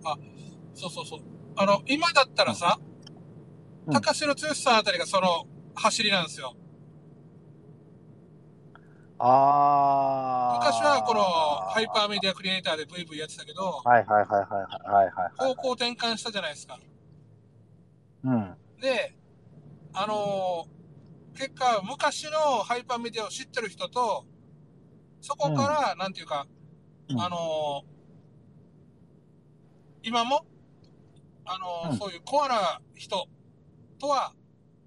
[0.00, 0.02] ん。
[0.02, 0.14] か。
[0.14, 0.22] うん。
[0.24, 0.26] あ、
[0.74, 1.20] そうそうそう。
[1.54, 5.44] あの、今だったらさ、うん高城剛さんあたりがその
[5.74, 6.54] 走りなんですよ。
[9.18, 10.58] ああ。
[10.60, 15.54] 昔はこのハイパーメディアクリエイターで VV やってたけど、はいはいはいはいはいはいはい。
[15.54, 16.78] 方向転換したじゃないですか。
[18.24, 18.54] うん。
[18.80, 19.14] で、
[19.94, 20.72] あのー
[21.34, 24.26] 結果、昔のハイパーメディアを知ってる人と、
[25.22, 26.46] そこから、なんていうか、
[27.08, 27.20] うん。
[27.20, 27.92] あのー
[30.04, 30.44] 今も、
[31.44, 31.96] あのーうん。
[31.96, 33.28] そういうコアな人
[34.00, 34.34] とは、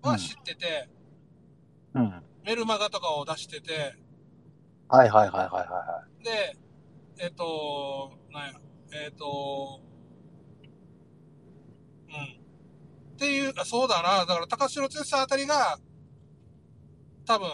[0.04, 0.90] は知ってて、
[1.94, 2.22] うん。
[2.44, 3.96] メルマガとかを出してて、
[4.90, 6.58] はいはいはいはいはで、
[7.18, 8.54] えっ、と、なんや、
[9.06, 9.80] えっ、と、
[12.10, 12.16] うん。
[13.14, 15.80] っていう、あそうだな、だから高城剛さんあたりが、
[17.26, 17.48] 多分、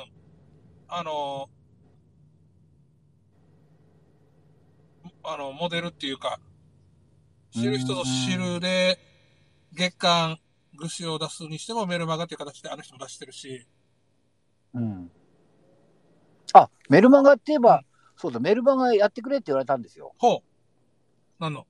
[0.88, 1.48] あの、
[5.24, 6.40] あの、モデルっていうか、
[7.52, 8.98] 知る人ぞ知るで、
[9.74, 10.40] 月間、
[10.76, 13.68] 具志を出すにしてもメルマガっていう形であの人も出してるし、い。
[14.76, 15.12] うん。
[16.54, 17.84] あ、メルマガって言えば、
[18.16, 20.14] そうだ、メルマガやってくれって言われたんですよ。
[20.18, 20.44] ほ
[21.40, 21.42] う。
[21.42, 21.68] なんの？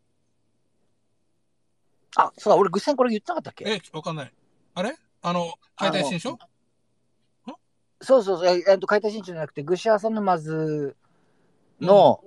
[2.16, 3.66] あ、そうだ、俺、ぐっさんこれ言ってなかったっけ？
[3.70, 4.34] え、わかんない。
[4.76, 4.96] あれ？
[5.22, 6.38] あの、解体新書？
[8.04, 10.98] そうそうそう、ええっと、解体新書じゃなくて、グシアさんのまず
[11.80, 12.24] の、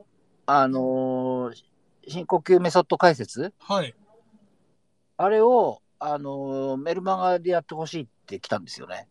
[0.46, 1.54] あのー
[2.06, 3.54] 深呼吸メソッド解説？
[3.58, 3.94] はい。
[5.16, 9.08] あれを、あのーメルマガでやってほしいって来たんですよね。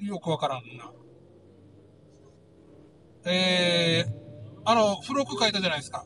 [0.00, 0.92] よくわからんな。
[3.26, 4.12] えー、
[4.64, 6.04] あの、付録書いたじゃないですか。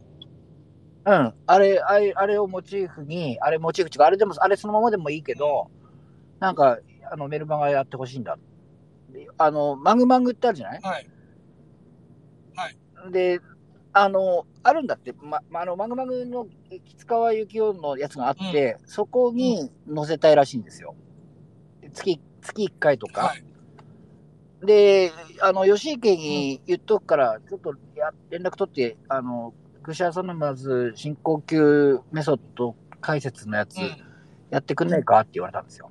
[1.05, 1.35] うん。
[1.47, 5.71] あれ、あれあれをモチーフに、あれモチーフっていうか、あれでも、あれそのままでもいいけど、
[6.39, 6.79] なんか、
[7.11, 8.39] あの、メルマガやってほしいんだ。
[9.11, 11.07] であの、マグマグってあるじゃないはい。
[13.11, 13.41] で、
[13.93, 20.95] あの、あるんだって、ま、まあの、マグマグの吉川幸雄のやつがあって、そこに載せたいらしいんですよ。
[21.93, 23.23] 月、月1回とか。
[23.23, 23.45] はい。
[24.67, 33.97] で、あの、吉池に言っとくから、ちょっとや連絡取って、あの、串屋さんのまず深呼吸メソッド解説のやつうん。
[34.51, 35.91] やってくんないかって言われたんですよ。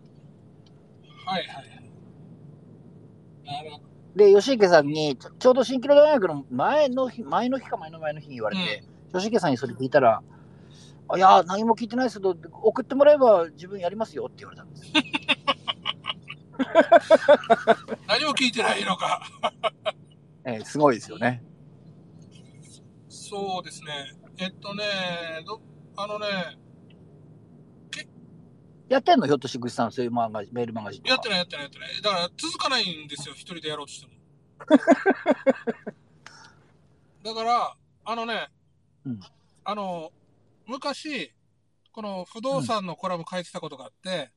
[1.26, 1.78] はいはい。
[3.46, 3.87] なるほど。
[4.18, 10.24] で、吉池さんに、ちょうど新キロ大学の前の日、前の日か前の前の日に言われて、吉池さんにそれ聞いたら、
[11.08, 14.94] あいや、何も聞いてないですけど、送ってもらえば自分やりますよって言われたんですよ。
[18.08, 19.22] 何も聞いてないのか。
[20.44, 21.44] えーすごいですよね。
[23.10, 24.16] そうですね。
[24.40, 24.84] えっとね、
[25.46, 25.62] ど、
[25.96, 26.58] あのね、
[28.90, 29.28] やってんの？
[29.28, 31.04] ひょっとしてぐしさん、そういうマガジメールマガジン。
[31.08, 32.02] やってないやってないやってない。
[32.02, 34.14] だから続かないんですよ、一人でやろうとしても。
[37.24, 37.76] だから、
[38.06, 38.48] あのね、
[39.06, 39.20] うん
[39.66, 40.14] あの、
[40.66, 41.34] 昔、
[41.92, 44.32] この不動産のコラム書いてたことがあって、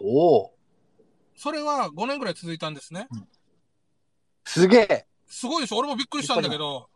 [0.00, 0.54] おお
[1.36, 3.08] それは5年ぐらい続いたんですね。
[4.44, 5.78] すげえすごいでしょ？
[5.78, 6.90] 俺もびっくりしたんだけど、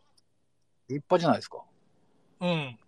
[0.87, 1.63] 立派じゃないですか。
[2.41, 2.79] うん。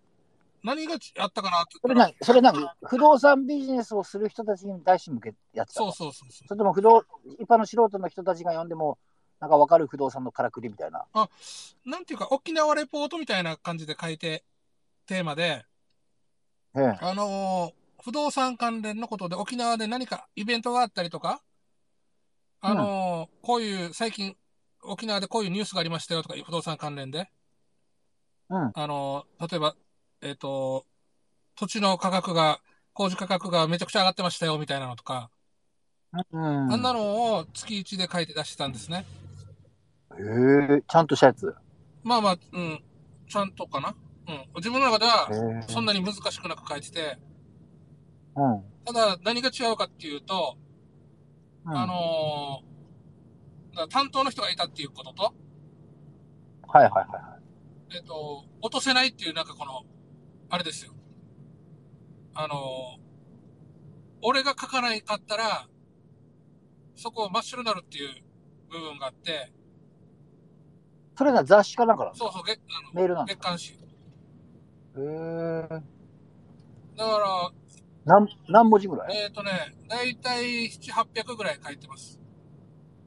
[0.64, 6.48] 何があったかなってそれ何それ何不動産ビジネスをする人たちに対して向けてやってたのそうそうそうそう。
[6.48, 7.04] それとも不動、
[7.40, 8.98] 一般の素人の人たちが読んでも、
[9.40, 11.06] なんかわかる不動産のからくりみたいな。
[11.86, 14.44] なんていうか、沖縄レポートみたいな感じで書いて、
[15.08, 15.66] テーマで、
[16.76, 16.98] ええ。
[17.02, 21.44] あのー不動産関連のことで沖縄で何かイベントがあったりとか、
[22.62, 24.36] あのーこういう、最近、
[24.84, 27.30] 沖縄でこういうニュースがありましたよとか、不動産関連で、
[28.50, 28.72] うん。
[28.74, 29.76] あのー例えば、
[30.22, 30.86] えっ、と、
[31.56, 32.60] 土地の価格が、
[32.94, 35.30] 工事価格がめちゃくちゃ上がってましたよみたいなのとか、
[36.32, 36.74] うん。
[36.74, 39.06] あんなのを月1で書いて出してたんですね。
[40.20, 41.56] へえ、ちゃんとしたやつ。
[42.04, 42.84] まあまあ、うん、
[43.30, 43.96] ちゃんとかな。
[44.28, 44.46] うん。
[44.58, 45.64] 自分の中では。
[45.68, 47.18] そんなに難しくなく書いてて、
[48.36, 48.64] うん。
[48.86, 50.58] ただ何が違うかっていうと、
[51.66, 52.72] うんあのー
[53.90, 55.34] 担当の人がいたっていうことと、
[56.68, 57.38] はいはいはいは
[57.90, 57.98] い。
[57.98, 59.84] えっ、と、落とせないっていうなんかこの、
[60.52, 60.92] あれですよ。
[62.36, 63.02] あのー
[64.24, 65.68] 俺が書かないかったら、
[66.96, 68.10] そこを真っ白になるっていう
[68.70, 69.52] 部分があって、
[71.18, 73.42] それが雑誌かなんかなのそうそう、月あのメールなんだ月。
[73.42, 73.72] 刊誌。
[73.74, 73.78] へ
[75.00, 75.62] え。
[75.64, 75.82] だか
[76.96, 77.52] ら、
[78.06, 79.18] 何、何文字ぐらい？
[79.18, 79.52] えっ、とね、
[79.88, 82.20] だいたい7、800ぐらい書いてます。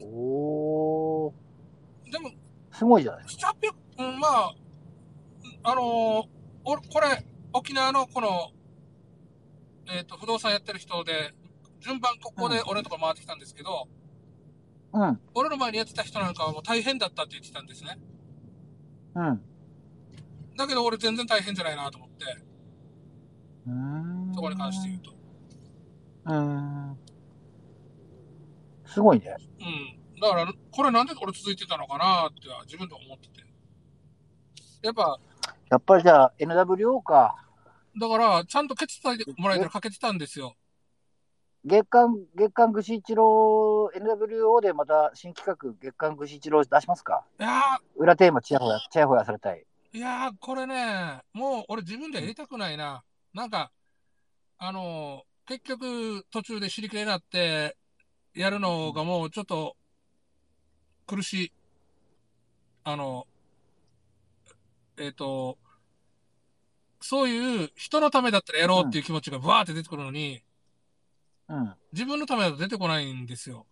[0.00, 2.10] おー。
[2.10, 2.30] でも、
[2.72, 4.54] すごいじゃないです7、800、うん、まあ、
[5.62, 6.28] あのー
[6.64, 7.24] 俺、これ、
[7.54, 8.50] 沖縄のこの、
[9.86, 11.32] えっ、と、不動産やってる人で、
[11.80, 13.86] 順番ここで俺のとこ回ってきたんですけど、
[14.92, 15.00] か。
[15.08, 15.20] うん。
[15.34, 17.98] 俺の前にやってた人なんかはもう大変だったって言ってたんですね。
[19.14, 19.40] うん。
[20.56, 22.24] だけど俺全然大変じゃないなと思って、
[23.68, 24.34] うーん。
[24.34, 25.10] そこに関して言うと。
[26.26, 26.98] うーん。
[28.84, 29.36] すごいね。
[29.60, 30.20] うん。
[30.20, 33.44] だから、これなんでこれ続いてたのかなっては自分でも思ってて。
[34.82, 35.18] やっぱ、
[35.70, 37.43] やっぱりじゃあ NWO か。
[37.98, 40.54] だから、ちゃんとケツ叩いてもらえたらかけてたんですよ。
[41.64, 47.24] 月刊、月刊ぐし一郎、NWO でまた新企画、月刊ぐし一郎出しますか？
[47.40, 49.64] いや裏テーマ、ちやほや、ちやほやされたい。
[49.94, 53.02] ー、いやー、これね、もう俺自分でやりたくないな。
[53.32, 53.70] なんか、
[54.58, 57.76] あの結局途中で知りきれになって、
[58.34, 59.76] やるのがもうちょっと
[61.06, 61.52] 苦しい。
[62.82, 63.26] あの、
[64.98, 65.56] えっ、と、
[67.06, 70.42] そういう人のためだったらやろうっていう気持ちがブワーって出てくるのに、
[71.50, 71.74] うん。
[71.92, 73.66] 自分のためだと出てこないんですよ。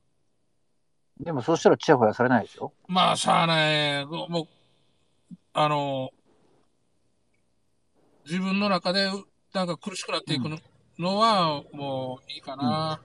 [1.19, 2.75] でもそうしたらチヤホヤされないですよ。
[2.89, 4.05] まあ、しゃあない。
[4.05, 6.11] もう、あの、
[8.27, 9.11] 自分の中で
[9.55, 10.59] なんか苦しくなっていくの,、
[10.99, 13.01] のは、もういいかな。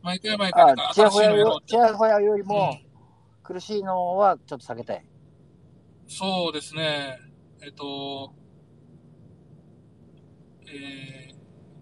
[0.00, 2.78] 毎回毎回なんかあ、チヤ新しいのやろうホヤよ、チヤホヤよりも
[3.42, 5.04] 苦しいのはちょっと避けたい。
[6.08, 7.18] そうですね。
[7.62, 8.32] えっと、
[10.68, 11.30] え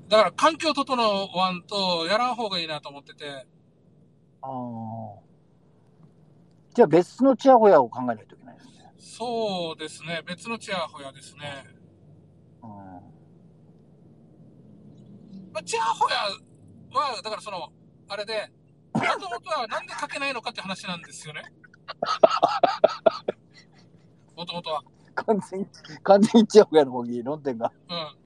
[0.07, 3.47] ー、だから環境整わんとやらん方がいいなと思ってて、
[4.43, 5.25] ああ。
[6.75, 8.93] じゃあ別のチヤホヤを考えないといけないですね。
[8.99, 10.23] そうですね。
[10.27, 11.65] 別のチヤホヤですね。
[12.63, 12.71] うん。
[15.53, 16.17] まあ、チヤホヤ
[16.99, 17.73] は、だからその、
[18.09, 18.51] あれで、
[18.93, 21.45] もともとはなんで書けないのかって話なんですよね。
[24.37, 24.83] もともとは。
[25.15, 25.67] 完全に、
[26.03, 27.73] 完全にチヤホヤの方に論点が。
[27.89, 28.24] うん。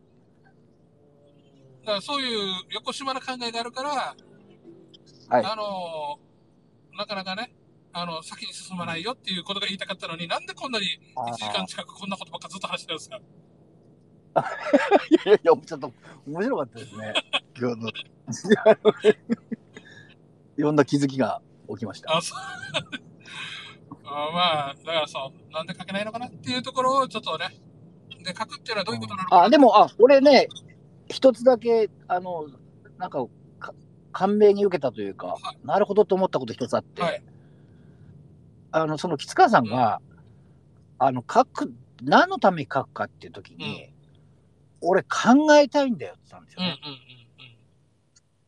[1.89, 2.41] だからそういう
[2.73, 4.15] 横島な考えがあるから、
[5.31, 6.19] はいあの
[6.99, 7.55] なかなかね、
[7.93, 13.17] あの、先に進まないよっていうことが言いたかったのに、なんでこんなに1時間近くこんなことばっかずっと話してるんですか？
[15.11, 15.93] いやいやいや、ちょっと
[16.27, 17.15] 面白かったですね。
[20.59, 22.17] いろんな気づきが起きました。
[22.17, 22.41] あ、そう。
[24.05, 27.57] あまあ、だからそう、なんで書けないのかなっていうところをちょっとね、
[28.25, 30.49] で、書くっていうのはどういうことなのかなあ、でも、あ、俺ね、
[31.09, 32.49] 一つだけ、あの、
[32.99, 33.27] なんか、
[33.59, 33.75] か
[34.13, 37.23] 感銘に受けたというか、はなるほどと思ったこと一つあって、はい。
[38.71, 40.01] あの、その吉川さんが、
[40.99, 43.93] あの、書く、何のために書くかっていう時に、
[44.81, 46.79] 俺考えたいんだよって言ったんですようんうんね。
[46.91, 47.19] うん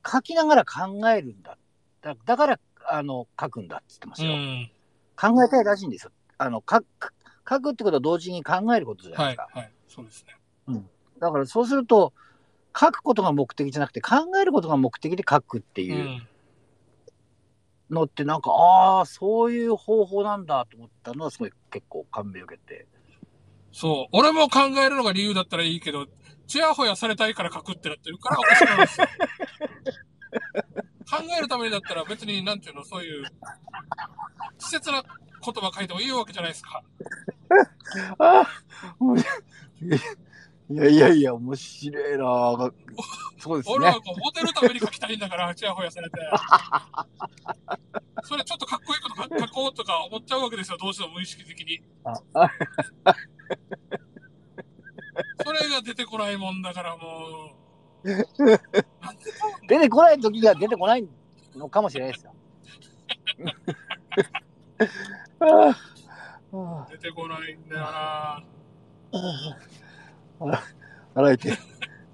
[0.02, 1.58] 書きながら考えるんだ。
[2.00, 4.30] だだから、あの、書くんだって言ってますうん。
[4.30, 4.38] うよ。
[4.38, 4.70] ん。
[5.14, 6.12] 考えたいらしいんですよ。
[6.38, 7.14] あの、書く、
[7.48, 9.60] 書くってことは同時に考えることじゃないはい、ですか。
[9.60, 9.72] はい。
[9.88, 10.36] そうですね。
[11.20, 12.14] だからそうすると、
[12.78, 15.84] 書くことが目的じゃなくて、考えることが目的で書くってう。
[15.84, 16.26] いうん
[17.90, 22.86] のって、なんか、ああ、そういう方法なんだと思ったのは、すごい結構感銘を受けて。
[23.72, 24.08] そう。
[24.16, 26.06] 俺も考えるのが理由だったらいいけど、
[26.46, 29.06] ちやほやされたいから書くってなってるからおかしくなるんですよ。
[31.10, 33.32] 考えるためにだったら別に、なんていうの、そういう、稚
[34.58, 35.10] 拙な言
[35.54, 36.84] 葉書いてもいいわけじゃないですか。
[38.18, 38.46] ああ、
[40.70, 42.24] いやいやいや、面白いな
[43.38, 43.94] そうですね俺は。
[43.94, 46.16] こう、モテるために書きたいんだから、ちやほやされて。
[48.22, 51.82] それちょっとかっこいいこと書書こうとか思っちゃうわけですよ、どうしても無意識的に。
[55.44, 57.56] それが出てこないもんだからも
[58.04, 58.08] う。
[59.66, 61.08] 出てこない時が出てこない
[61.56, 62.32] のかもしれないですよ。
[66.92, 68.44] 出てこないんだよな
[70.40, 70.62] あ
[71.14, 71.58] 洗えて。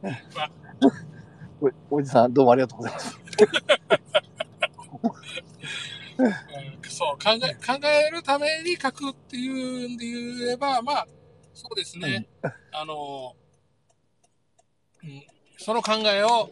[1.90, 3.18] おおじさん、どうもありがとうございます。
[6.18, 6.32] うん
[6.88, 11.06] そう考え、考えるために書くっていうんで言えば、まあ、
[11.52, 12.26] そうですね。
[12.72, 13.36] あの、
[15.02, 15.22] うん、
[15.58, 16.50] その考えを、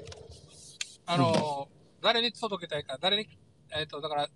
[1.07, 1.69] あの、
[2.03, 3.27] 誰に届けたいか、誰に、
[3.75, 4.29] えっ、と、だから、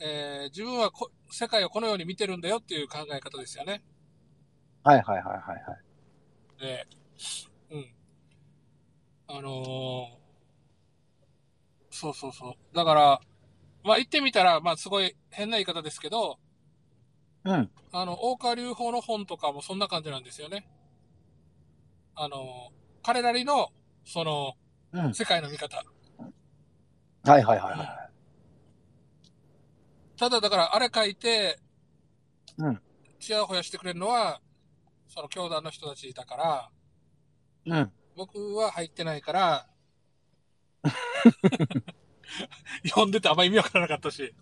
[0.00, 3.84] えー自分はこ世界をこのように見てるんだよっていう考え方ですよね。
[4.82, 5.89] はいはいはいはいはい。
[6.60, 6.86] で、
[7.70, 7.86] うん。
[9.28, 10.20] あのー
[11.92, 12.76] そうそうそう。
[12.76, 13.20] だから、
[13.82, 16.38] まあ言ってみたら、まあすごい変な言い方ですけど、
[17.44, 17.70] うん。
[17.92, 20.68] あの、大川隆法の本とかもそんな感じなんですよね。
[22.14, 22.40] あのー
[23.02, 23.70] 彼なりの、
[24.04, 24.52] その、
[24.92, 25.14] うん。
[25.14, 25.82] 世界の見方。
[27.24, 28.10] はいはいはいはい。
[30.18, 31.58] ただだから、あれ書いて、
[32.58, 32.80] うん。
[33.18, 34.40] ちやほやしてくれるのは、
[35.10, 36.36] その教団の人たちだか
[37.66, 37.92] ら、うん。
[38.16, 39.66] 僕は入ってないから、
[42.88, 44.32] 読んでてあんま意味わからなかったし。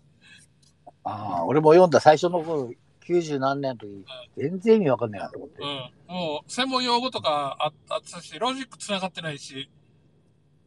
[1.03, 4.05] ああ、俺も読んだ最初の頃、90何年の時、
[4.37, 5.65] 全然意味わかんないなと思ってう。
[5.65, 5.91] ん。
[6.07, 9.71] もう、専門用語とかああったし、ロジック繋がってないし、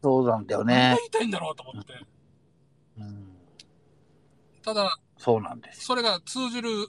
[0.03, 1.07] そうなんだよ何がね言。
[1.07, 1.93] いたいんだろうと思って。
[2.99, 3.37] うん。
[4.65, 5.85] ただ、そうなんです。
[5.85, 6.89] それが通じる、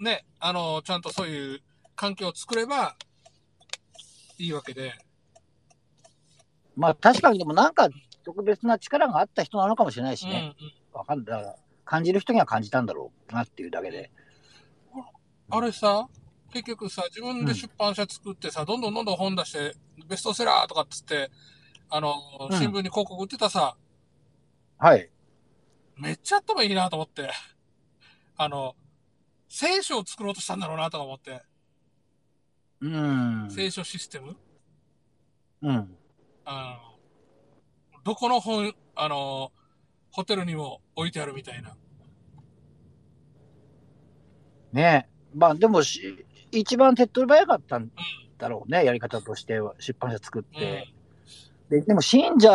[0.00, 1.62] ね、あの、ちゃんとそういう
[1.96, 2.96] 環境を作れば
[4.38, 4.94] いいわけで。
[6.76, 7.88] まあ確かにでもなんか
[8.24, 10.54] 特別な力があった人なのかもしれないしうん、ね。
[10.92, 10.98] うん。
[10.98, 11.56] わかんない。
[11.84, 14.10] 感じる人には感じたんだろうなっていうだけで。
[15.48, 16.08] あれさ、
[16.52, 19.76] 結局さ、自分で出版社作ってさ、どんどんどんどん本出して、
[20.08, 21.30] ベストセラーとかっつって、
[21.88, 22.14] あの、
[22.50, 23.76] うん新聞に広告売ってたさ、
[24.78, 25.08] はい。
[25.96, 27.30] めっちゃ頭いいなと思って。
[28.36, 28.74] あの、
[29.48, 31.42] 聖書を作ろうとしたんだろうなとか思って。
[32.88, 33.50] うん。
[33.50, 34.36] 聖書システム？
[35.62, 35.96] うん。
[36.44, 36.78] あ
[37.96, 39.50] のどこの本、あの、
[40.12, 41.76] ホテルにも置いてあるみたいな。
[44.72, 47.90] ねまあでもし、一番手っ取り早かったん
[48.38, 50.86] だろうね、やり方としては、出版社作って。
[51.68, 52.48] ででも信者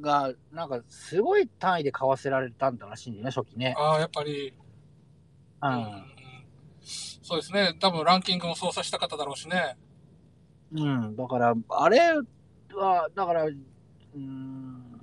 [0.00, 3.74] が、なんかすごい単位で買わせられたんだらしいんだよね、初期ね。
[3.76, 4.54] ああ、やっぱり、
[5.62, 6.17] ううんん。
[7.28, 7.76] そうですね。
[7.78, 9.76] 多分ランキングも操作した方だろうしね。
[10.72, 11.98] うん、だから、あれ
[12.74, 14.98] は、だから、うーん、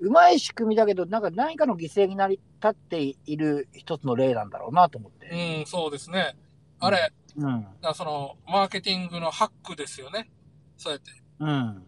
[0.00, 5.58] うまい仕組みだけど、なんか何かの犠牲になり立っている一つの例なんだろうなと思って。
[5.60, 6.34] うん、そうですね。
[6.80, 7.66] あれ、うん。
[7.92, 10.30] その、マーケティングのハックですよね。
[10.78, 11.10] そうやって、
[11.40, 11.48] うん。
[11.50, 11.82] あの、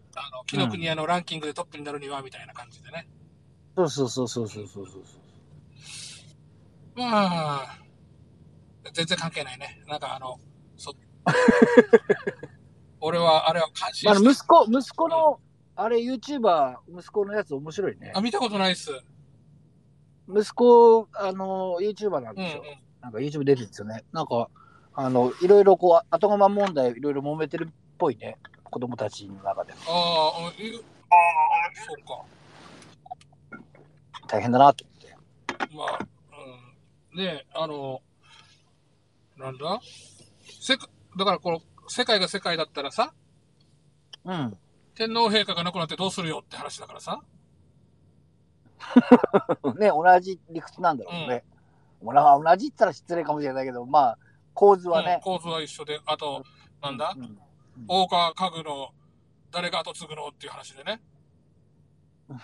[0.45, 3.07] 紀ノ国屋のランキングでトップになるには、みたいな感じでね。
[3.75, 5.03] そうそうそうそうそうそうそう。
[6.95, 7.80] まあ、
[8.93, 9.81] 全然関係ないね。
[9.87, 10.39] なんかあの、
[10.77, 10.93] そ、
[12.99, 15.39] 俺はあれは感心まあ、息子、息子の、
[15.75, 18.21] あれ、YouTuber、息子のやつ面白いねあ、。
[18.21, 18.91] 見たことないっす。
[20.27, 22.63] 息子、あの、YouTuber なんうん、うんですよ。。
[23.01, 24.03] なんか YouTube 出てるんですよね。
[24.11, 24.49] なんか、
[24.93, 28.37] あの、いろいろこう、後釜問題、いろいろ揉めてるっぽいね。
[28.63, 29.73] 子供たちの中で。
[29.73, 30.51] ああ、ああ、
[31.75, 32.23] そうか。
[34.27, 35.75] 大変だなと思って。
[35.75, 36.07] まあ、
[37.13, 37.17] うん。
[37.17, 38.01] ねあの、
[39.41, 39.79] なんだ？
[40.61, 40.87] せか、
[41.17, 43.13] だからこの、世界が世界だったらさ、
[44.23, 44.57] うん。
[44.95, 47.21] 天皇陛下が亡くなってどうするよって話だからさ。
[49.79, 51.43] ね、同じ理屈なんだろうね。
[52.03, 54.17] ほら同じって言ったら失礼かもしれないけど、まあ、
[54.53, 55.19] 構図はうんね。
[55.23, 56.43] 構図は一緒で、あと、
[56.81, 57.13] なんだ？
[57.17, 57.37] うん
[57.87, 58.93] 大川家具の
[59.49, 61.01] 誰が後継ぐのっていう話でね。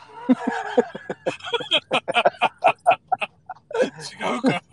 [4.23, 4.63] 違うか。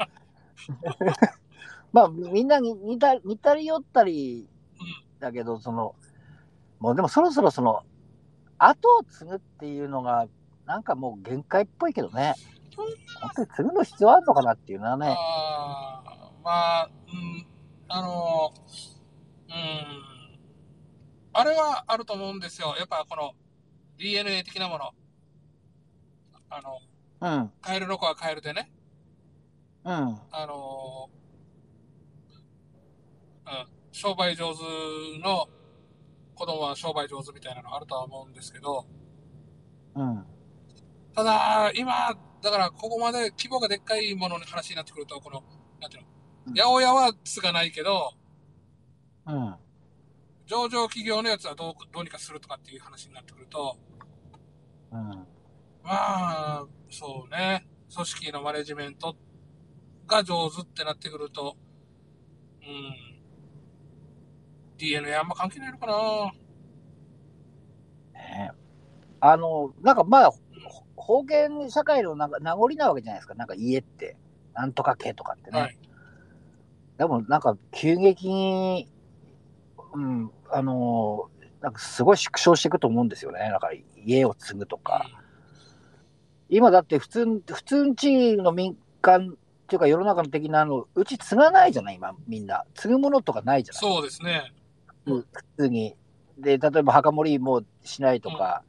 [1.95, 4.49] まあ、みんなに似た似たり寄ったり
[5.21, 5.95] だけど、その、
[6.81, 7.85] もうでもそろそろその、
[8.59, 10.27] 後を継ぐっていうのが、
[10.67, 12.35] なんかもう限界っぽいけどね。
[12.77, 12.89] 本
[13.37, 15.15] 当に継ぐの必要あるのかなっていうのはね。
[15.17, 17.47] あーまあ、うん、
[17.87, 18.53] あの、
[19.49, 19.55] うん、
[21.33, 22.75] あれはあると思うんですよ。
[22.77, 23.35] やっぱこの
[23.99, 24.91] DNA 的なもの。
[26.51, 26.81] あの、
[27.21, 27.53] うん。
[27.63, 28.73] カエルの子はカエルでね。
[29.85, 29.93] うん。
[29.93, 31.09] あの、
[33.47, 34.63] うん、商売上手
[35.23, 35.49] の
[36.35, 38.87] 子供は商売上手みたいなのあるとは思うんですけど、
[39.95, 40.25] うん。
[41.15, 41.93] ただ、今、
[42.43, 45.43] だからここまで規模がでっかいものの話になってくると、この、
[45.81, 46.05] なんていう
[46.47, 48.13] うんの、八百屋は継がないけど、
[49.27, 49.55] うん。
[50.47, 53.79] 上場企業のやつはどうどうにかするとかっていう話になってくると、
[54.93, 54.99] うん。
[55.09, 55.27] ま
[55.85, 59.17] あ、そうね、組織のマネジメント
[60.07, 61.57] が上手ってなってくると、
[62.63, 63.14] うん、
[64.79, 66.33] DNA あんま関係ないのかな？
[68.13, 68.51] ね
[69.21, 70.31] あの、なんかまあ、
[70.97, 73.35] ほ封建社会のなんか名残なわけじゃないですか。
[73.35, 74.17] なんか家って、
[74.55, 75.61] なんとか家とかってね。
[75.61, 75.79] はい。
[76.99, 78.89] でもなんか急激に、
[79.95, 81.29] うん、あの、
[81.61, 83.49] なんかすごい縮小していくと思うんですよね。
[83.51, 85.07] だから家を継ぐとか。
[86.49, 92.65] 今だって普通、普通の地の民間っていうか世の中の的なの、うち継がないじゃない今みんな。
[92.75, 94.53] 継ぐものとかないじゃないそうですね。
[95.05, 95.27] 普
[95.59, 95.97] 通に。
[96.39, 98.63] で、例えば墓守りもしないとか、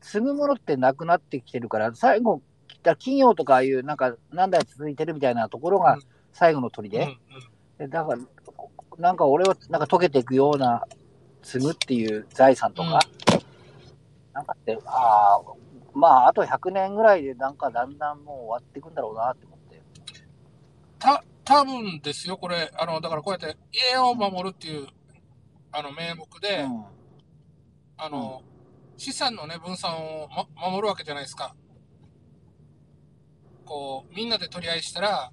[0.00, 2.42] 継ぐものってなくなってきてるから、最後、
[2.82, 6.02] だ企業とかああいうなんか何代続いてるみたいなところがうん。
[6.32, 6.88] 最後の砦。
[6.88, 7.18] うんうん。
[7.78, 7.88] で。
[7.88, 8.18] だから、
[8.98, 10.84] なんか俺はなんか溶けていくような
[11.42, 13.00] 継ぐっていう財産とか、
[14.32, 15.40] なんかって、ああ、
[15.94, 19.82] まああと100年ぐらいでなんかだんだんもう終わっていくんだろうなって思って。
[20.98, 23.58] た、多分ですよ、これ、あの、だからこうやって
[23.92, 24.86] 家を守るっていう、
[25.72, 26.84] あの、名目で、うん
[28.04, 28.42] あの、
[28.96, 31.54] 資産のね、分散を、ま、守るわけじゃないですか。
[33.64, 35.32] こう、みんなで取り合いしたら、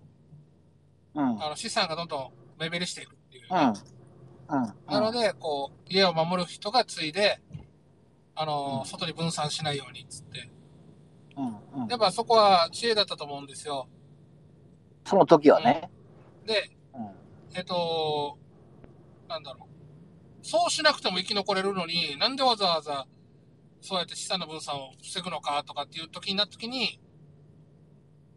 [1.16, 1.44] うん。
[1.44, 3.48] あの、資産がどんどん目減りしていくっていう。
[3.50, 3.68] うん。
[3.70, 4.74] うん。
[4.88, 7.42] なので、こう、家を守る人が継いで、
[8.36, 10.50] あの、うん外に分散しないようにっつって。
[11.90, 13.88] やっぱそこは知恵だったと思うんですよ。
[15.06, 15.90] その時はね。
[16.46, 17.10] で、うん。
[17.56, 18.38] えっと、
[19.28, 19.69] なんだろう。
[20.42, 23.08] そうしなくても生き残れるのに、なんでわざわざ、
[23.82, 27.00] そうやって資産の分散を防ぐのかとかっていう時になった時に、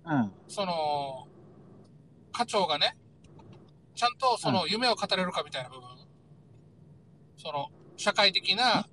[0.05, 0.32] うん。
[0.48, 1.28] その、
[2.32, 2.96] 課長がね、
[3.94, 5.88] ちゃんとその夢を語れるかみたいな部分、
[7.36, 8.86] その、社会的な、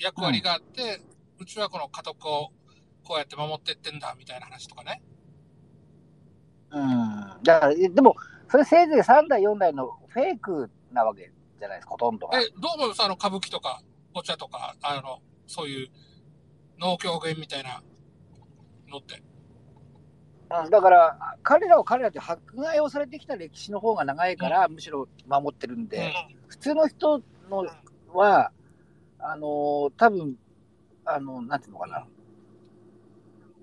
[0.00, 1.00] 役割があって、
[1.38, 2.50] うちはこの家督を
[3.04, 5.02] こうやって守ってってんだみたいな話とかね。
[6.70, 7.42] うん。
[7.42, 8.16] だから、えでも、
[8.50, 12.40] それせいぜい3代、4代のフェイクなわけじゃないですか、ほとんどが。
[12.40, 13.82] え、どう思いますあの、歌舞伎とか、
[14.14, 15.88] お茶とか、あの、そういう
[16.78, 17.82] 農協芸みたいな
[18.88, 19.22] のって。
[20.50, 26.12] うん、だから、彼らは彼らって迫害をされてきた歴史の方が長いから、むしろ守ってるんで、
[26.48, 27.66] 普通の人の
[28.12, 28.52] は、
[29.18, 30.36] あのー多分
[31.04, 32.06] あのなんていうのかな、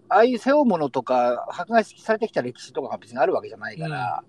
[0.09, 4.23] ああいう背負うものとか、迫害されてきた歴史とかが別にあるわけじゃないから、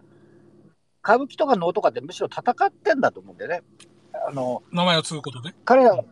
[1.07, 3.63] 歌舞伎とか能とかってむしろ戦ってんだと思うんだよね。
[4.29, 5.55] あの名前を継ぐことで？
[5.65, 6.05] 彼らは、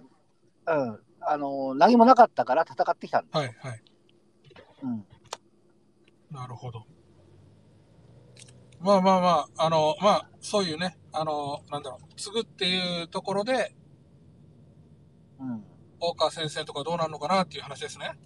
[0.68, 3.40] うん、あの何もなかったから戦ってきたんだ。
[3.40, 3.82] はい、はい。
[4.84, 5.05] うん
[6.30, 6.84] なるほど。
[8.80, 13.74] まあまあまあ、あの、まあ、そういうね、あの、なんだろう、継ぐっていうところで、
[15.38, 15.64] うん
[16.01, 18.18] 大川先生とかどうなるのかなっていう話ですね。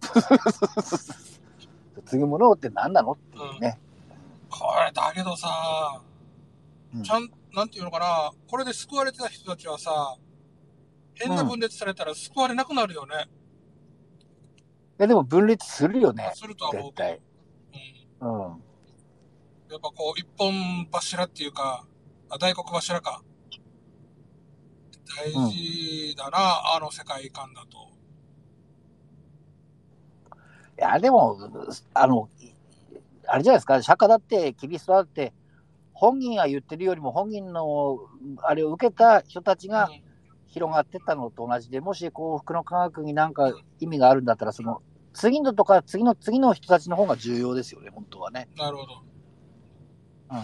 [2.06, 3.78] 継ぐものって何なのっていうね。
[4.50, 6.02] これ、だけどさ、
[6.94, 10.16] うんちゃん、なんていうのかな、これで救われてた人たちはさ、
[11.14, 13.14] 変な分裂されたら救われなくなるよね。
[14.98, 17.20] いやでも分裂するよね、するとは思うけ
[18.20, 18.28] ど。
[18.28, 18.52] うん。
[18.52, 18.62] うん。
[19.70, 21.86] やっぱこう、一本柱っていうか、
[22.28, 23.22] あ大黒柱か。
[25.16, 27.90] 大事だな、あの世界観だと。
[30.78, 31.38] いや、でも、
[31.94, 32.28] あの、
[33.32, 35.32] あれじゃないですか、釈迦だって、キリストだって、
[35.92, 37.98] 本人が言ってるよりも、本人の
[38.42, 40.10] あれを受けた人たちがうん
[40.50, 44.82] 広がってったのと同じで、もし幸福の科学になんか意味があるんだったら、その
[45.14, 48.48] 次のとか、次の次の人たちの方が重要ですよね、本当はね。
[48.56, 49.02] なるほど。
[50.30, 50.36] うん、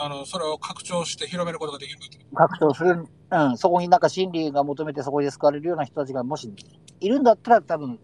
[0.00, 6.52] あの、それを拡張して広めることができるって格闘する、うん、そこになんか真理が求めて、そこで救われるような人たちがもし
[7.00, 7.98] いるんだったら、多分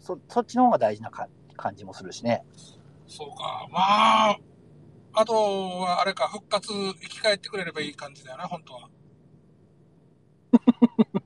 [0.00, 2.44] そそっちの方が大事なか感じもするしね。
[3.08, 3.66] そうか。
[3.70, 4.38] まあ、
[5.14, 5.32] あと
[5.80, 8.88] はあれか、復活、生き返ってくれればいい感じだよな、本当は。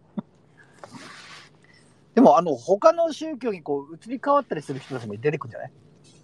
[2.14, 5.72] でも、あの、他の宗教にこう移り変わったりする人たちも出てくるんじゃない？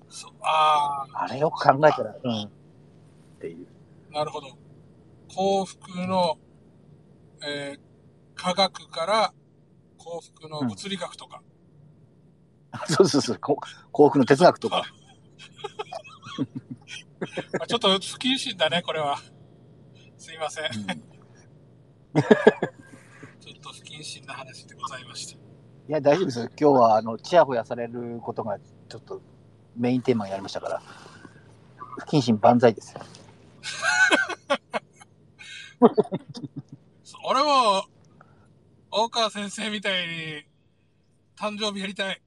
[0.08, 2.42] そうああれよく考えたら、うん。
[2.44, 2.48] っ
[3.40, 3.66] ていう。
[4.12, 4.48] あ、なるほど。
[5.28, 6.38] 幸福の、
[7.42, 7.86] えー
[8.38, 9.32] 科学から
[9.96, 11.42] 幸福の物理学とか。
[12.86, 13.56] そうそうそう、こ
[13.92, 14.84] 幸福の哲学とか。
[17.58, 19.18] ま あちょっと不謹慎だね、これは。
[20.16, 20.64] すいません。
[20.64, 21.16] うん
[23.40, 25.34] ちょっと不謹慎な話でございました。
[25.34, 25.38] い
[25.88, 26.48] や、大丈夫ですよ。
[26.58, 29.20] 今日は、あの、ちやほやされることが、ちょっと
[29.76, 30.82] メインテーマになりましたから。
[31.98, 33.00] 不謹慎万歳ですよ。
[37.24, 37.84] 俺も、
[38.90, 40.44] 大川先生みたいに、
[41.36, 42.22] 誕生日やりたい。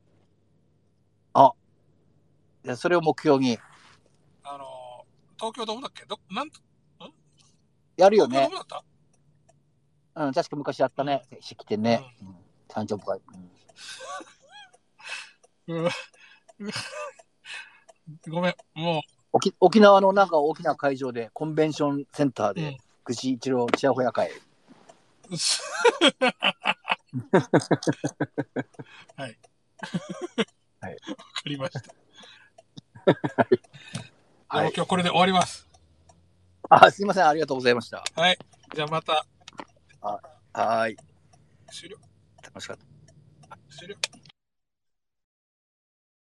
[2.66, 3.58] いやそれを目標に、
[4.44, 5.06] あの、
[5.38, 6.06] 東京ドームだっけ？
[6.06, 6.60] ど、なんと、
[7.98, 8.70] やるよね東京ドーム。
[8.70, 8.84] だっ
[10.16, 10.26] た？
[10.26, 11.24] うん、確か昔やったね。
[11.40, 12.16] 式典ね。
[12.22, 12.36] うん
[12.68, 13.20] 誕生日会。
[15.68, 15.90] うんうん
[18.30, 24.30] ごめん、も沖沖縄のなんか大きな会場で、コンベンションセンターうんで、串一郎ちやほや会。
[29.16, 29.40] はい。
[30.82, 31.94] はい わかりました。
[34.48, 35.68] はい今日これで終わります。
[36.70, 37.28] あ、すいません。
[37.28, 38.04] ありがとうございました。
[38.16, 38.38] はい。
[38.76, 39.26] じゃあまた、
[40.02, 40.98] はーい。
[41.72, 41.98] 終了。
[42.44, 42.78] 楽しかっ
[43.50, 43.58] た。
[43.76, 43.96] 終了。